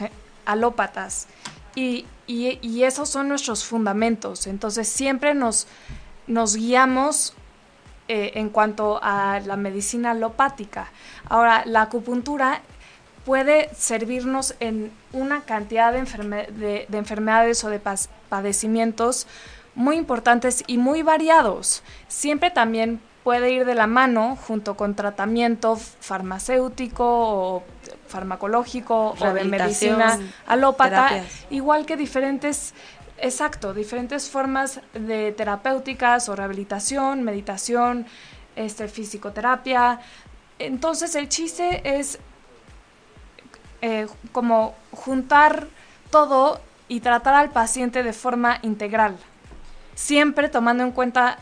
[0.46, 1.26] alópatas
[1.74, 4.46] y, y- y esos son nuestros fundamentos.
[4.46, 5.66] Entonces siempre nos,
[6.26, 7.34] nos guiamos
[8.08, 10.90] eh, en cuanto a la medicina alopática.
[11.28, 12.60] Ahora, la acupuntura
[13.24, 17.80] puede servirnos en una cantidad de, enferme- de- de enfermedades o de
[18.28, 19.26] padecimientos
[19.74, 21.82] muy importantes y muy variados.
[22.08, 27.62] Siempre también puede ir de la mano junto con tratamiento farmacéutico o
[28.06, 31.46] farmacológico o de medicina alópata, terapias.
[31.48, 32.74] igual que diferentes,
[33.16, 38.06] exacto, diferentes formas de terapéuticas o rehabilitación, meditación,
[38.56, 40.00] este, fisicoterapia.
[40.58, 42.18] Entonces el chiste es
[43.80, 45.66] eh, como juntar
[46.10, 49.16] todo y tratar al paciente de forma integral,
[49.94, 51.38] siempre tomando en cuenta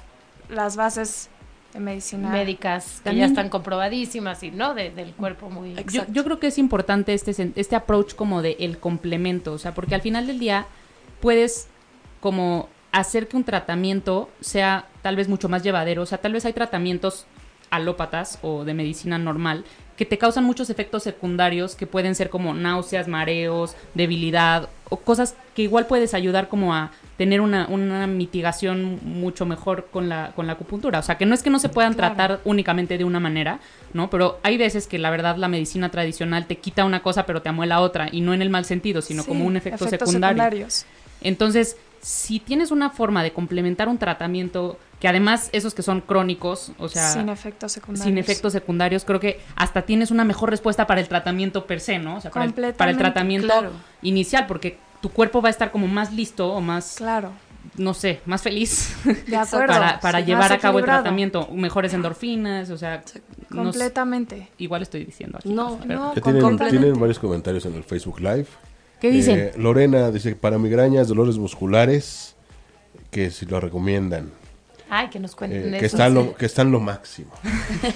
[0.49, 1.29] las bases
[1.73, 2.29] de medicina.
[2.31, 6.39] médicas que También- ya están comprobadísimas y no de- del cuerpo muy Yo, yo creo
[6.39, 10.27] que es importante este, este approach como de el complemento, o sea, porque al final
[10.27, 10.67] del día
[11.21, 11.69] puedes
[12.21, 16.45] como hacer que un tratamiento sea tal vez mucho más llevadero, o sea, tal vez
[16.45, 17.27] hay tratamientos
[17.73, 19.65] alópatas o de medicina normal
[19.97, 25.35] que te causan muchos efectos secundarios que pueden ser como náuseas, mareos, debilidad o cosas
[25.55, 30.47] que igual puedes ayudar como a tener una, una mitigación mucho mejor con la, con
[30.47, 30.99] la acupuntura.
[30.99, 32.15] O sea, que no es que no se puedan Claro.
[32.17, 33.61] tratar únicamente de una manera,
[33.93, 34.09] ¿no?
[34.11, 37.51] Pero hay veces que la verdad la medicina tradicional te quita una cosa pero te
[37.51, 40.43] amuela otra y no en el mal sentido, sino Sí, como un efecto efectos secundario.
[40.43, 40.87] secundarios.
[41.21, 46.73] Entonces, si tienes una forma de complementar un tratamiento que además esos que son crónicos,
[46.79, 48.05] o sea, sin efectos secundarios.
[48.05, 51.99] sin efectos secundarios, creo que hasta tienes una mejor respuesta para el tratamiento per se,
[51.99, 52.17] ¿no?
[52.17, 53.71] O sea, para el, para el Completamente, tratamiento claro.
[54.03, 57.33] inicial, porque tu cuerpo va a estar como más listo o más, Claro,
[57.77, 58.95] no sé, más feliz
[59.27, 59.67] de acuerdo.
[59.69, 63.03] para, para Sí, llevar a cabo el tratamiento, mejores endorfinas, o sea,
[63.51, 64.49] no Completamente.
[64.59, 65.49] igual estoy diciendo aquí.
[65.49, 66.11] No, cosas, pero- no.
[66.13, 66.79] Tienen, completamente.
[66.79, 68.47] tienen varios comentarios en el Facebook Live.
[69.03, 69.37] ¿Qué dicen?
[69.37, 72.37] Eh, Lorena dice, para migrañas, dolores musculares,
[73.11, 74.31] que si lo recomiendan,
[74.89, 75.87] Ay, que nos eh, cuenten que, eso.
[75.87, 77.33] están lo, que están lo máximo.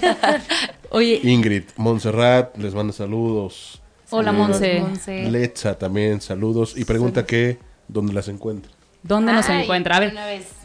[0.89, 3.81] Oye, Ingrid, Montserrat, les manda saludos.
[4.09, 5.31] hola Eh, Monse.
[5.31, 6.77] Letza también, saludos.
[6.77, 8.73] Y pregunta que, ¿dónde las encuentra?
[9.03, 9.95] ¿dónde nos encuentra?
[9.95, 10.13] A ver,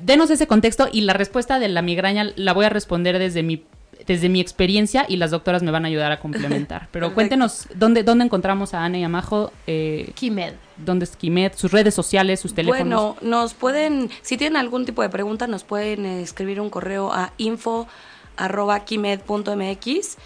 [0.00, 3.64] denos ese contexto y la respuesta de la migraña la voy a responder desde mi
[4.06, 6.88] desde mi experiencia y las doctoras me van a ayudar a complementar.
[6.90, 10.54] Pero cuéntenos dónde dónde encontramos a Ana y a Majo, eh, Kimed.
[10.76, 12.86] dónde es Kimet, sus redes sociales, sus teléfonos.
[12.86, 17.12] Bueno, nos pueden, si tienen algún tipo de pregunta, nos pueden eh, escribir un correo
[17.12, 20.16] a info.kimed.mx.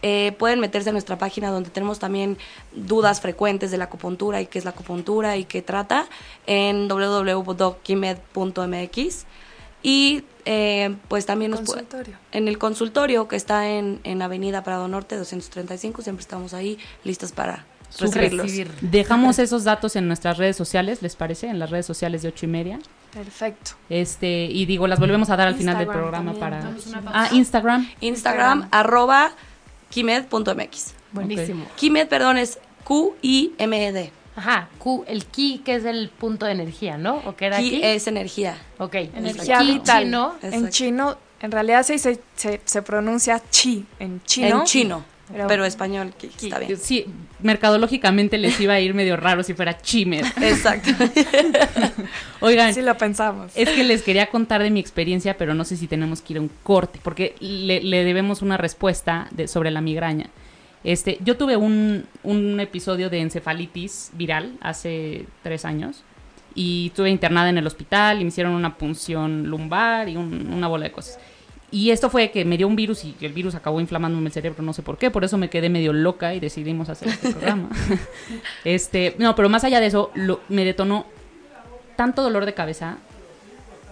[0.00, 2.38] Eh, pueden meterse a nuestra página donde tenemos también
[2.72, 6.06] dudas frecuentes de la acupuntura y qué es la acupuntura y qué trata
[6.46, 9.26] en www.kimed.mx.
[9.82, 11.60] Y eh, pues también nos
[12.32, 17.32] en el consultorio que está en, en Avenida Prado Norte 235, siempre estamos ahí listas
[17.32, 17.66] para.
[17.98, 18.70] Recibir.
[18.80, 21.48] Dejamos esos datos en nuestras redes sociales, ¿les parece?
[21.48, 22.78] En las redes sociales de ocho y media.
[23.12, 23.72] Perfecto.
[23.90, 26.84] Este, y digo, las volvemos a dar al final del Instagram programa también.
[26.92, 27.08] para.
[27.08, 27.34] Ah, pausa.
[27.34, 27.90] Instagram.
[28.00, 29.32] Instagram, arroba
[29.90, 30.94] kimed.mx.
[31.12, 31.66] Buenísimo.
[31.76, 34.12] Kimed, perdón, es Q-I-M-E-D.
[34.38, 37.16] Ajá, Q, el ki, que es el punto de energía, ¿no?
[37.26, 37.80] ¿O qué era Ki aquí?
[37.82, 38.56] es energía.
[38.78, 38.94] Ok.
[38.94, 40.04] Energía Ki vital.
[40.04, 40.34] chino.
[40.42, 43.84] En chino, en realidad se, se, se, se pronuncia chi.
[43.98, 44.60] En chino.
[44.60, 45.04] En chino.
[45.30, 46.78] Pero- Pero, español, ki, está bien.
[46.78, 47.04] Sí,
[47.42, 50.24] mercadológicamente les iba a ir medio raro si fuera Chimer.
[50.40, 50.88] Exacto.
[52.40, 53.52] Oigan, Sí lo pensamos.
[53.54, 56.38] es que les quería contar de mi experiencia, pero no sé si tenemos que ir
[56.38, 60.30] a un corte, porque le, le debemos una respuesta de, sobre la migraña.
[60.84, 66.02] Este, yo tuve un, un episodio de encefalitis viral hace tres años
[66.54, 70.68] y estuve internada en el hospital y me hicieron una punción lumbar y un- una
[70.68, 71.18] bola de cosas.
[71.70, 74.62] Y esto fue que me dio un virus y el virus acabó inflamándome el cerebro,
[74.62, 77.68] no sé por qué, por eso me quedé medio loca y decidimos hacer este programa.
[78.64, 81.06] este, no, pero más allá de eso, lo- me detonó
[81.96, 82.98] tanto dolor de cabeza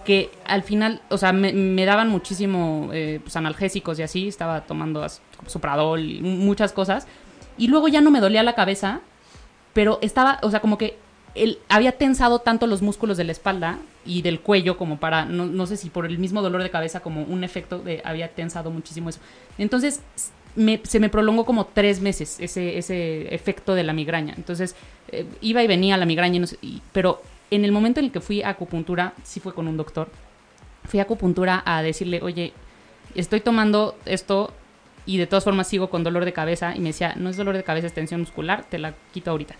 [0.05, 4.61] que al final, o sea, me, me daban muchísimo eh, pues, analgésicos y así, estaba
[4.61, 7.07] tomando as- supradol muchas cosas,
[7.57, 9.01] y luego ya no me dolía la cabeza,
[9.73, 10.97] pero estaba, o sea, como que
[11.35, 15.45] él había tensado tanto los músculos de la espalda y del cuello como para, no,
[15.45, 18.71] no sé si por el mismo dolor de cabeza como un efecto de, había tensado
[18.71, 19.19] muchísimo eso.
[19.59, 20.01] Entonces,
[20.55, 24.33] me- se me prolongó como tres meses ese, ese efecto de la migraña.
[24.35, 24.75] Entonces,
[25.11, 27.21] eh, iba y venía la migraña, y- pero
[27.51, 30.09] en el momento en el que fui a acupuntura, sí fue con un doctor,
[30.85, 32.51] fui a acupuntura a decirle, oye,
[33.13, 34.51] estoy tomando esto
[35.07, 37.57] y de todas formas sigo con dolor de cabeza y me decía, no es dolor
[37.57, 39.55] de cabeza, es tensión muscular, te la quito ahorita.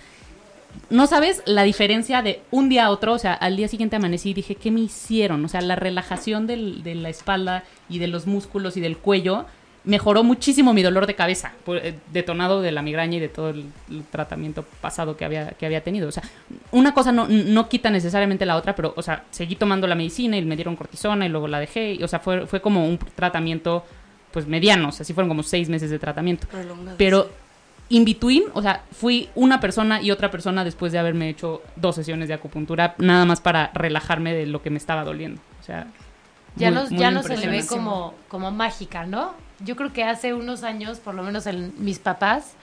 [0.91, 4.29] No sabes la diferencia de un día a otro, o sea, al día siguiente amanecí
[4.29, 5.43] y dije, ¿qué me hicieron?
[5.43, 9.45] O sea, la relajación del- de la espalda y de los músculos y del cuello
[9.85, 13.65] mejoró muchísimo mi dolor de cabeza, eh, detonado de la migraña y de todo el,
[14.11, 16.09] tratamiento pasado que había, que había tenido.
[16.09, 16.23] O sea,
[16.71, 20.35] una cosa no, no quita necesariamente la otra, pero, o sea, seguí tomando la medicina
[20.37, 22.03] y me dieron cortisona y luego la dejé.
[22.03, 23.85] o sea, fue, fue como un tratamiento,
[24.31, 24.89] pues, mediano.
[24.89, 26.47] O sea, sí fueron como seis meses de tratamiento.
[26.47, 27.29] Prolongado, Pero
[27.89, 31.95] in between, o sea, fui una persona y otra persona después de haberme hecho dos
[31.95, 35.41] sesiones de acupuntura, nada más para relajarme de lo que me estaba doliendo.
[35.61, 35.87] O sea,
[36.55, 39.33] Ya, muy- no, muy ya no se le ve como, como mágica, ¿no?
[39.59, 42.53] Yo creo que hace unos años, por lo menos el- mis papás,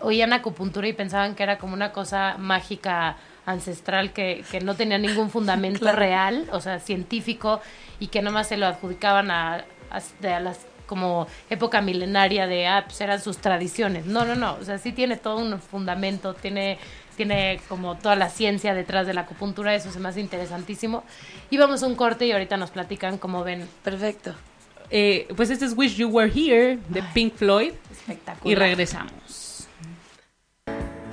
[0.00, 4.98] oían acupuntura y pensaban que era como una cosa mágica ancestral que, que no tenía
[4.98, 5.98] ningún fundamento Claro.
[5.98, 7.60] real, o sea, científico,
[7.98, 12.84] y que nomás se lo adjudicaban a, a- a las como época milenaria de, ah,
[12.86, 14.06] pues eran sus tradiciones.
[14.06, 16.78] No, no, no, o sea, sí tiene todo un fundamento, tiene,
[17.16, 21.04] tiene como toda la ciencia detrás de la acupuntura, eso se me hace interesantísimo.
[21.50, 24.34] Y vamos a un corte y ahorita nos platican cómo ven Perfecto.
[24.90, 27.72] Eh, pues este es Wish You Were Here de Pink Floyd.
[27.90, 28.52] Espectacular.
[28.52, 29.66] Y regresamos.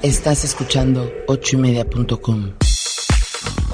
[0.01, 2.53] Estás escuchando ochoymedia.com.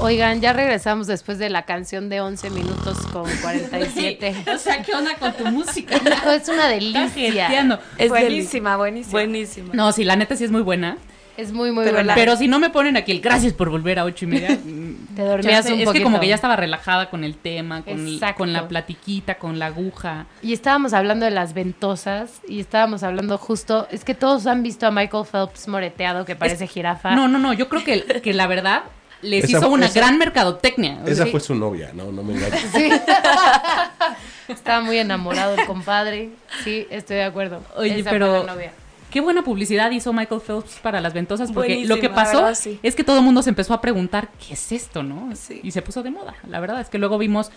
[0.02, 4.46] Oigan, ya regresamos después de la canción de 11 minutos con 47.
[4.54, 5.96] o sea, ¿qué onda con tu música?
[6.34, 7.68] es una delicia.
[7.98, 9.12] Es buenísima, buenísima.
[9.12, 9.74] Buenísima.
[9.74, 10.98] No, sí, la neta sí es muy buena.
[11.36, 12.08] Es muy, muy Pero buena.
[12.08, 14.52] la- Pero si no me ponen aquí el gracias por volver a ocho y media.
[14.66, 16.04] mm, Te dormías chance, un Es que poquito.
[16.06, 18.38] como que ya estaba relajada con el tema, con, el- Exacto.
[18.40, 20.26] con la platiquita, con la aguja.
[20.42, 24.88] Y estábamos hablando de las ventosas y estábamos hablando justo, es que todos han visto
[24.88, 27.16] a Michael Phelps moreteado que parece jirafa.
[27.16, 28.84] No, no, no, yo creo que, que la verdad
[29.22, 31.00] les Esa- hizo una esa- gran mercadotecnia.
[31.06, 31.32] Esa Sí.
[31.32, 32.62] fue su novia, no, no me engañes.
[32.74, 32.90] Sí.
[34.48, 36.30] Estaba muy enamorado el compadre.
[36.64, 37.62] Sí, estoy de acuerdo.
[37.76, 38.72] Oye, Esa pero- fue la novia.
[39.12, 42.54] Qué buena publicidad hizo Michael Phelps para las ventosas, porque lo que pasó ¿verdad?
[42.54, 42.80] Sí.
[42.84, 45.36] es que todo el mundo se empezó a preguntar, ¿qué es esto, no?
[45.36, 45.62] Sí.
[45.64, 46.36] Y se puso de moda.
[46.48, 47.50] La verdad es que luego vimos,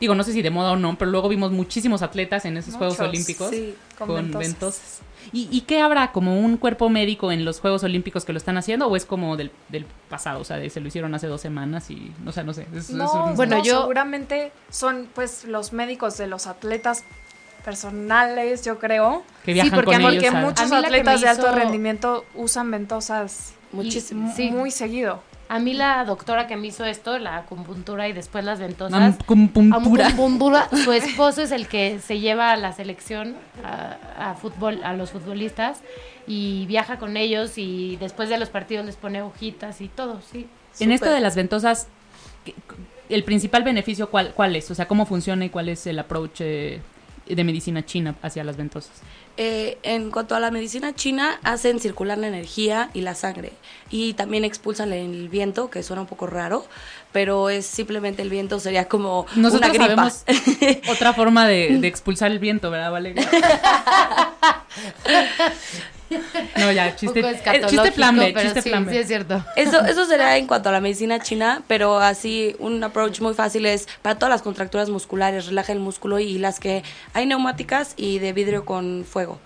[0.00, 2.74] digo, no sé si de moda o no, pero luego vimos muchísimos atletas en esos
[2.74, 4.48] Juegos Olímpicos sí, con, con ventosas.
[4.48, 4.98] ventosas.
[5.36, 6.12] ¿Y, ¿Y qué habrá?
[6.12, 9.36] ¿Como un cuerpo médico en los Juegos Olímpicos que lo están haciendo o es como
[9.36, 10.40] del, del pasado?
[10.40, 12.66] O sea, de- se lo hicieron hace dos semanas y, o sea, no sé.
[12.74, 17.04] es- es No, un- Bueno, no, yo- seguramente son pues los médicos de los atletas
[17.64, 19.24] personales, yo creo.
[19.44, 20.24] que viajan porque con ellos.
[20.24, 24.32] Porque muchos atletas de alto rendimiento usan ventosas Muchísimo.
[24.34, 24.50] Sí.
[24.50, 25.20] muy seguido.
[25.48, 29.16] A mí la doctora que me hizo esto, la acupuntura y después las ventosas.
[29.72, 30.08] Acupuntura.
[30.08, 34.92] Acupuntura, su esposo es el que se lleva a la selección, a, a fútbol, a
[34.94, 35.82] los futbolistas,
[36.26, 40.48] y viaja con ellos y después de los partidos les pone hojitas y todo, sí.
[40.80, 41.86] En esto de las ventosas,
[42.44, 42.54] ¿qué-
[43.08, 44.68] el principal beneficio, ¿cuál, ¿cuál es?
[44.70, 46.80] O sea, ¿cómo funciona y cuál es el approach eh,
[47.34, 48.92] de medicina china hacia las ventosas?
[49.38, 53.52] Eh, en cuanto a la medicina china, hacen circular la energía y la sangre.
[53.90, 56.64] Y también expulsan el viento, que suena un poco raro,
[57.12, 60.10] pero es simplemente el viento, sería como Nosotros una gripa.
[60.10, 60.24] sabemos
[60.90, 63.28] otra forma de, de expulsar el viento, ¿verdad, Valeria?
[66.56, 67.86] No, ya, chiste, poco eh, chiste chiste
[68.62, 68.92] sí, flambe.
[68.92, 69.44] sí es cierto.
[69.56, 73.66] Eso, eso sería en cuanto a la medicina china, pero así un approach muy fácil
[73.66, 76.82] es para todas las contracturas musculares, relaja el músculo y las que
[77.12, 79.38] hay neumáticas y de vidrio con fuego.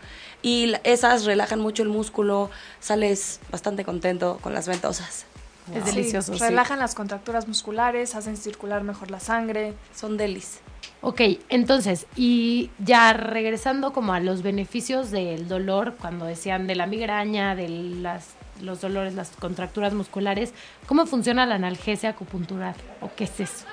[0.43, 5.27] Y esas relajan mucho el músculo, sales bastante contento con las ventosas.
[5.75, 6.41] Es delicioso, sí.
[6.41, 9.75] relajan las contracturas musculares, hacen circular mejor la sangre.
[9.95, 10.61] Son delis.
[11.03, 16.87] Ok, entonces, y ya regresando como a los beneficios del dolor, cuando decían de la
[16.87, 20.53] migraña, de las, los dolores, las contracturas musculares,
[20.87, 22.75] ¿cómo funciona la analgesia acupuntural?
[23.01, 23.65] ¿O qué es eso?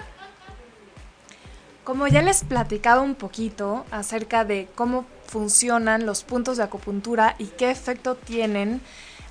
[1.84, 7.48] Como ya les platicaba un poquito acerca de cómo funcionan los puntos de acupuntura y
[7.48, 8.80] qué efecto tienen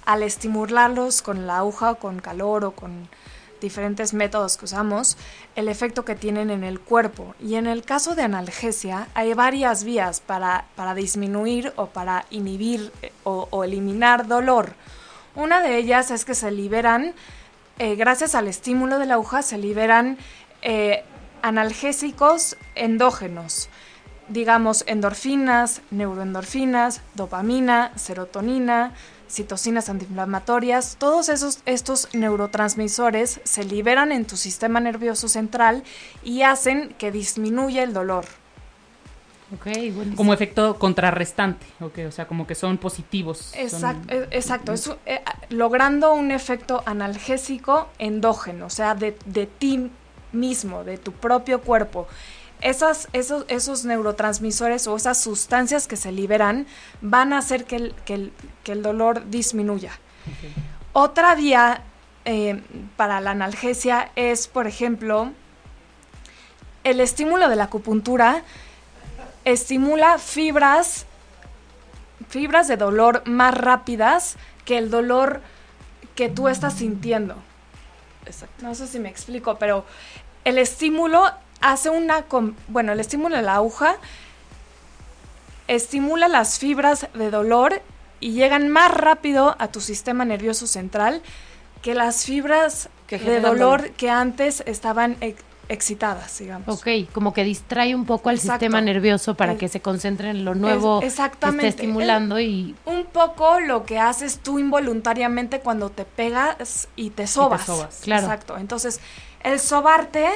[0.04, 3.08] al estimularlos con la aguja o con calor o con
[3.60, 5.16] diferentes métodos que usamos,
[5.54, 7.34] el efecto que tienen en el cuerpo.
[7.40, 12.92] Y en el caso de analgesia hay varias vías para, para disminuir o para inhibir
[13.02, 14.74] eh, o, eliminar dolor.
[15.34, 17.14] Una de ellas es que se liberan,
[17.78, 20.18] eh, gracias al estímulo de la aguja, se liberan
[20.62, 21.04] eh,
[21.42, 23.68] analgésicos endógenos,
[24.28, 28.92] digamos endorfinas, neuroendorfinas, dopamina, serotonina,
[29.28, 35.82] citocinas antiinflamatorias, todos esos, estos neurotransmisores se liberan en tu sistema nervioso central
[36.24, 38.24] y hacen que disminuya el dolor.
[39.54, 40.16] Ok, buenísimo.
[40.16, 43.52] Como efecto contrarrestante, ok, o sea, como que son positivos.
[43.54, 49.88] Exacto, e- exacto es, eh, logrando un efecto analgésico endógeno, o sea, de, de ti
[50.32, 52.08] mismo, de tu propio cuerpo.
[52.60, 56.66] Esas, esos, esos neurotransmisores o esas sustancias que se liberan
[57.00, 58.32] van a hacer que el, que el-
[58.64, 59.92] que el dolor disminuya.
[60.92, 61.82] Otra vía
[62.24, 62.62] eh,
[62.96, 65.32] para la analgesia es, por ejemplo,
[66.82, 68.42] el estímulo de la acupuntura
[69.44, 71.06] estimula fibras
[72.28, 75.42] fibras de dolor más rápidas que el dolor
[76.16, 77.36] que tú estás sintiendo.
[78.24, 78.64] Exacto.
[78.64, 79.84] No sé si me explico, pero
[80.44, 81.30] el estímulo
[81.72, 82.24] hace una...
[82.68, 83.96] Bueno, el estímulo de la aguja
[85.68, 87.82] estimula las fibras de dolor
[88.20, 91.22] y llegan más rápido a tu sistema nervioso central
[91.82, 93.90] que las fibras Que de dolor, dolor.
[93.92, 96.68] que antes estaban ex- excitadas, digamos.
[96.80, 98.52] Ok, como que distrae un poco al Exacto.
[98.60, 101.66] sistema nervioso para que se concentre en lo nuevo que exactamente.
[101.68, 107.26] esté estimulando y un poco lo que haces tú involuntariamente cuando te pegas y te
[107.26, 107.66] sobas.
[107.66, 108.00] sobas.
[108.04, 108.22] Claro.
[108.26, 108.56] Exacto.
[108.56, 109.00] Entonces,
[109.42, 110.28] el sobarte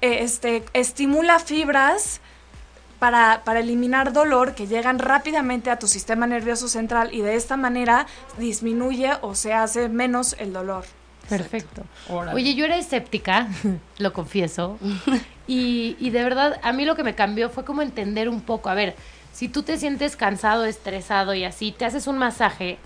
[0.00, 2.20] este, estimula fibras
[2.98, 7.56] para, para eliminar dolor que llegan rápidamente a tu sistema nervioso central y de esta
[7.56, 8.06] manera
[8.38, 10.84] disminuye o se hace menos el dolor.
[11.28, 11.84] Perfecto.
[12.08, 12.34] Órale.
[12.34, 13.48] Oye, yo era escéptica,
[13.98, 14.78] lo confieso.
[15.46, 18.68] Y, y de verdad, a mí lo que me cambió fue como entender un poco.
[18.68, 18.96] A ver,
[19.32, 22.78] si tú te sientes cansado, estresado y así, te haces un masaje,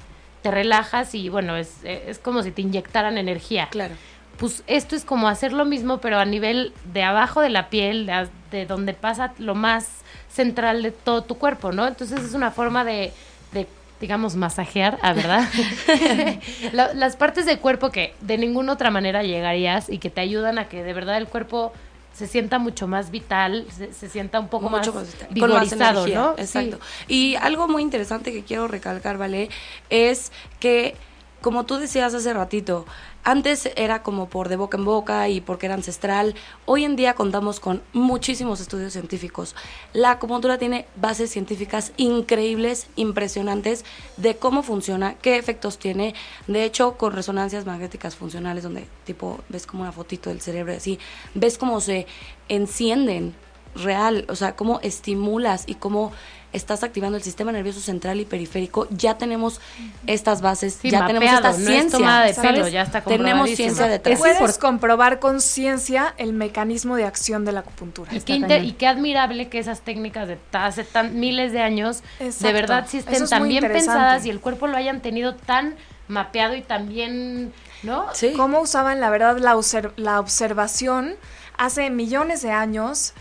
[0.42, 3.68] te relajas y bueno, es, es como si te inyectaran energía.
[3.70, 3.94] Claro.
[4.38, 8.10] Pues esto es como hacer lo mismo, pero a nivel de abajo de la piel,
[8.50, 9.86] de, donde pasa lo más
[10.28, 11.86] central de todo tu cuerpo, ¿no?
[11.86, 13.12] Entonces es una forma de,
[13.52, 13.68] de
[14.00, 15.48] digamos, masajear, ¿a verdad?
[16.72, 20.58] La- las partes del cuerpo que de ninguna otra manera llegarías y que te ayudan
[20.58, 21.72] a que de verdad el cuerpo
[22.12, 26.18] se sienta mucho más vital, se, se sienta un poco Mucho más, más vigorizado, energía,
[26.20, 26.34] ¿no?
[26.38, 26.78] Exacto.
[27.08, 27.14] Sí.
[27.14, 29.48] Y algo muy interesante que quiero recalcar, ¿vale?
[29.90, 30.30] Es
[30.60, 30.94] que,
[31.40, 32.86] como tú decías hace ratito,
[33.24, 36.34] antes era como por de boca en boca y porque era ancestral.
[36.66, 39.56] Hoy en día contamos con muchísimos estudios científicos.
[39.94, 43.84] La acupuntura tiene bases científicas increíbles, impresionantes
[44.18, 46.14] de cómo funciona, qué efectos tiene.
[46.46, 50.98] De hecho, con resonancias magnéticas funcionales, donde tipo ves como una fotito del cerebro así,
[51.34, 52.06] ves cómo se
[52.48, 53.34] encienden
[53.74, 56.12] real, o sea, cómo estimulas y cómo
[56.54, 59.60] estás activando el sistema nervioso central y periférico, ya tenemos
[60.06, 61.98] estas bases, Sí, ya tenemos mapeado, esta no es ciencia.
[61.98, 64.18] tomada de pelo, ya está Tenemos ciencia detrás.
[64.18, 68.14] Puedes comprobar con ciencia el mecanismo de acción de la acupuntura.
[68.14, 72.02] Y qué, inter- y qué admirable que esas técnicas de hace tan miles de años
[72.18, 75.74] de verdad sí estén es tan bien pensadas y el cuerpo lo hayan tenido tan
[76.08, 77.52] mapeado y tan bien,
[77.82, 78.06] ¿no?
[78.12, 78.34] Sí.
[78.36, 79.58] cómo usaban la verdad la,
[79.96, 81.14] la observación
[81.56, 83.14] hace millones de años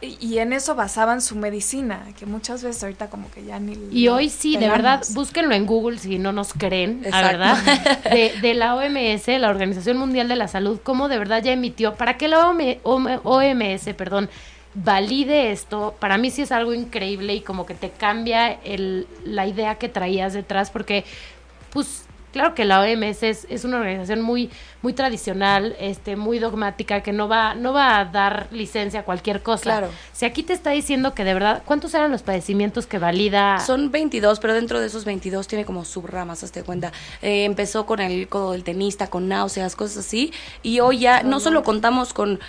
[0.00, 3.76] y en eso basaban su medicina, que muchas veces ahorita como que ya ni...
[3.92, 7.26] Y hoy sí, de verdad, búsquenlo en Google si no nos creen, a Exacto.
[7.38, 11.52] verdad, de, de la OMS, la Organización Mundial de la Salud, cómo de verdad ya
[11.52, 14.30] emitió, para que la OM- OM- OMS, perdón,
[14.74, 19.46] valide esto, para mí sí es algo increíble y como que te cambia el, la
[19.46, 21.04] idea que traías detrás, porque
[21.70, 22.04] pues
[22.34, 24.50] claro que la OMS es, es una organización muy
[24.82, 29.40] muy tradicional, este muy dogmática que no va no va a dar licencia a cualquier
[29.40, 29.62] cosa.
[29.62, 29.88] Claro.
[30.12, 33.60] Si aquí te está diciendo que de verdad, ¿cuántos eran los padecimientos que valida?
[33.60, 36.92] Son 22, pero dentro de esos 22 tiene como subramas, hazte cuenta.
[37.22, 40.32] Eh, empezó con el codo del tenista, con náuseas, cosas así.
[40.64, 42.40] Y hoy ya no solo contamos con,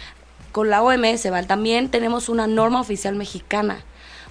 [0.51, 1.45] con la OMS, ¿vale?
[1.45, 3.85] también tenemos una norma oficial mexicana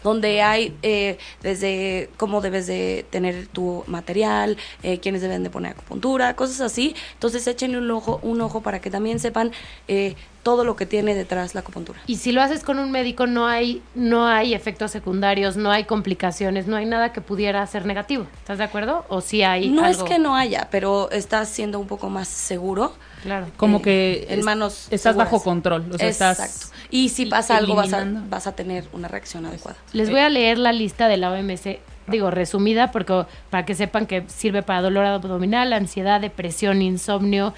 [0.05, 5.73] donde hay eh, desde cómo debes de tener tu material, eh, quiénes deben de poner
[5.73, 6.95] acupuntura, cosas así.
[7.15, 9.51] Entonces échenle un ojo, un ojo para que también sepan
[9.89, 10.15] eh,
[10.45, 11.99] todo lo que tiene detrás la acupuntura.
[12.07, 15.83] Y si lo haces con un médico no hay no hay efectos secundarios, no hay
[15.85, 18.27] complicaciones, no hay nada que pudiera ser negativo.
[18.39, 19.05] ¿Estás de acuerdo?
[19.09, 20.05] O si hay No algo?
[20.05, 22.95] es que no haya, pero está siendo un poco más seguro.
[23.25, 23.47] Claro.
[23.57, 25.17] Como eh, que en es- manos estás seguras.
[25.33, 26.77] bajo control, o sea, estás Exacto.
[26.91, 29.79] Y si pasa algo vas a, vas a tener una reacción adecuada.
[29.93, 34.07] Les voy a leer la lista de la OMS, digo, resumida, porque para que sepan
[34.07, 37.55] que sirve para dolor abdominal, ansiedad, depresión, insomnio,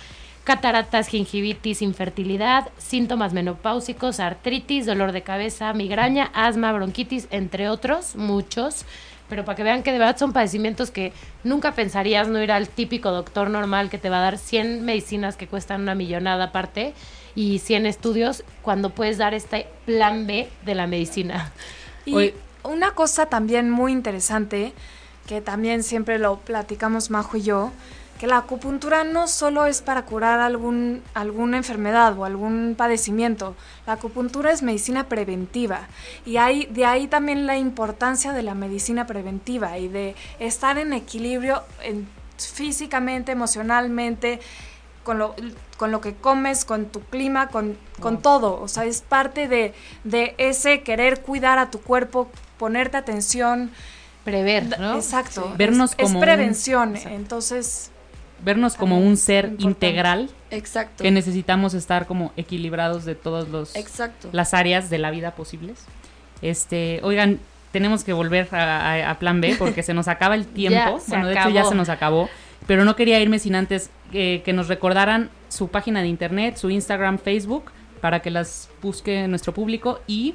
[0.47, 8.85] cataratas, gingivitis, infertilidad, síntomas menopáusicos, artritis, dolor de cabeza, migraña, asma, bronquitis, entre otros, muchos.
[9.29, 12.69] Pero para que vean que de verdad son padecimientos que nunca pensarías no ir al
[12.69, 16.95] típico doctor normal que te va a dar 100 medicinas que cuestan una millonada aparte
[17.35, 21.51] y 100 estudios cuando puedes dar este plan B de la medicina.
[22.05, 24.73] Y una cosa también muy interesante,
[25.27, 27.73] que también siempre lo platicamos Majo y yo,
[28.19, 33.55] que la acupuntura no solo es para curar algún, alguna enfermedad o algún padecimiento,
[33.87, 35.89] la acupuntura es medicina preventiva
[36.25, 40.93] y hay, de ahí también la importancia de la medicina preventiva y de estar en
[40.93, 42.09] equilibrio en-
[42.39, 44.41] físicamente, emocionalmente,
[45.05, 45.35] con lo,
[45.77, 48.61] con lo que comes, con tu clima, con, con todo.
[48.61, 49.73] O sea, es parte de,
[50.05, 53.71] de ese querer cuidar a tu cuerpo, ponerte atención.
[54.25, 54.97] Prever, ¿no?
[54.97, 55.53] Exacto.
[55.57, 56.97] Vernos es, como es prevención.
[56.97, 57.91] Entonces,
[58.45, 59.87] vernos como un ser importante.
[59.87, 61.03] integral Exacto.
[61.03, 64.29] que necesitamos estar como equilibrados de los Exacto.
[64.33, 65.85] las áreas de la vida posibles.
[66.43, 67.41] Este, oigan,
[67.73, 70.99] tenemos que volver a, a- a plan B porque se nos acaba el tiempo.
[71.09, 72.29] Bueno, de hecho ya se nos acabó,
[72.67, 76.71] pero no quería irme sin antes eh, que nos recordaran su página de internet, su
[76.71, 77.71] Instagram, Facebook,
[78.01, 80.35] para que las busque nuestro público y,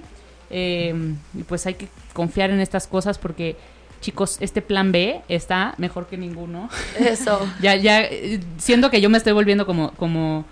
[0.50, 0.94] eh,
[1.38, 3.56] y pues hay que confiar en estas cosas porque
[4.02, 6.70] chicos, este plan B está mejor que ninguno.
[7.00, 7.48] Eso.
[7.62, 10.46] Ya, ya, eh, siento que yo me estoy volviendo como, como,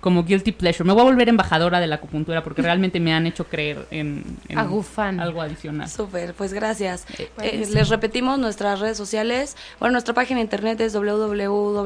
[0.00, 0.84] como guilty pleasure.
[0.86, 4.38] Me voy a volver embajadora de la acupuntura porque realmente me han hecho creer en,
[4.54, 5.88] algo adicional.
[5.88, 7.06] Súper, pues gracias.
[7.18, 7.74] Eh, Buenísimo.
[7.74, 9.56] les repetimos nuestras redes sociales.
[9.78, 11.78] Bueno, nuestra página de internet es www.kimed.mx,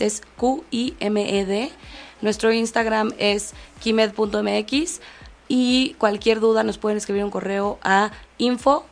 [0.00, 1.70] es Q-I-M-E-D.
[2.22, 5.00] Nuestro Instagram es kimed.mx
[5.54, 8.86] y cualquier duda nos pueden escribir un correo a info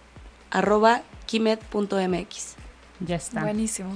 [0.51, 2.55] arroba kimed.mx.
[3.01, 3.41] Ya está.
[3.43, 3.91] buenísimo.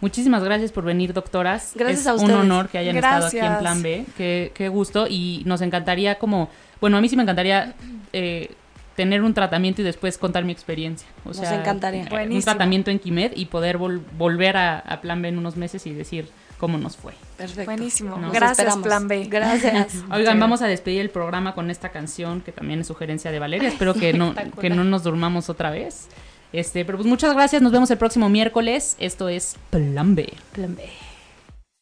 [0.00, 1.72] Muchísimas gracias por venir, doctoras.
[1.74, 2.38] Gracias es a un ustedes.
[2.40, 3.58] honor que hayan estado aquí en.
[3.58, 4.04] Plan B.
[4.16, 5.06] Qué, qué gusto.
[5.08, 6.50] Y nos encantaría como,
[6.80, 7.74] bueno, a mí sí me encantaría
[8.12, 8.52] eh,
[8.94, 11.08] tener un tratamiento y después contar mi experiencia.
[11.24, 12.02] O Nos sea, encantaría.
[12.02, 12.44] eh, Un Buenísimo.
[12.44, 15.92] tratamiento en Quimed y poder vol- volver a, a Plan B en unos meses y
[15.94, 17.12] decir cómo nos fue.
[17.36, 17.64] Perfecto.
[17.64, 18.16] Buenísimo.
[18.16, 18.86] Nos Gracias, esperamos.
[18.86, 19.24] Plan B.
[19.24, 19.96] Gracias.
[20.12, 23.68] Oigan, vamos a despedir el programa con esta canción que también es sugerencia de Valeria.
[23.68, 26.08] Espero que no, que no nos durmamos otra vez.
[26.52, 27.62] Este, pero pues muchas gracias.
[27.62, 28.96] Nos vemos el próximo miércoles.
[28.98, 30.32] Esto es Plan B.
[30.52, 30.84] Plan B.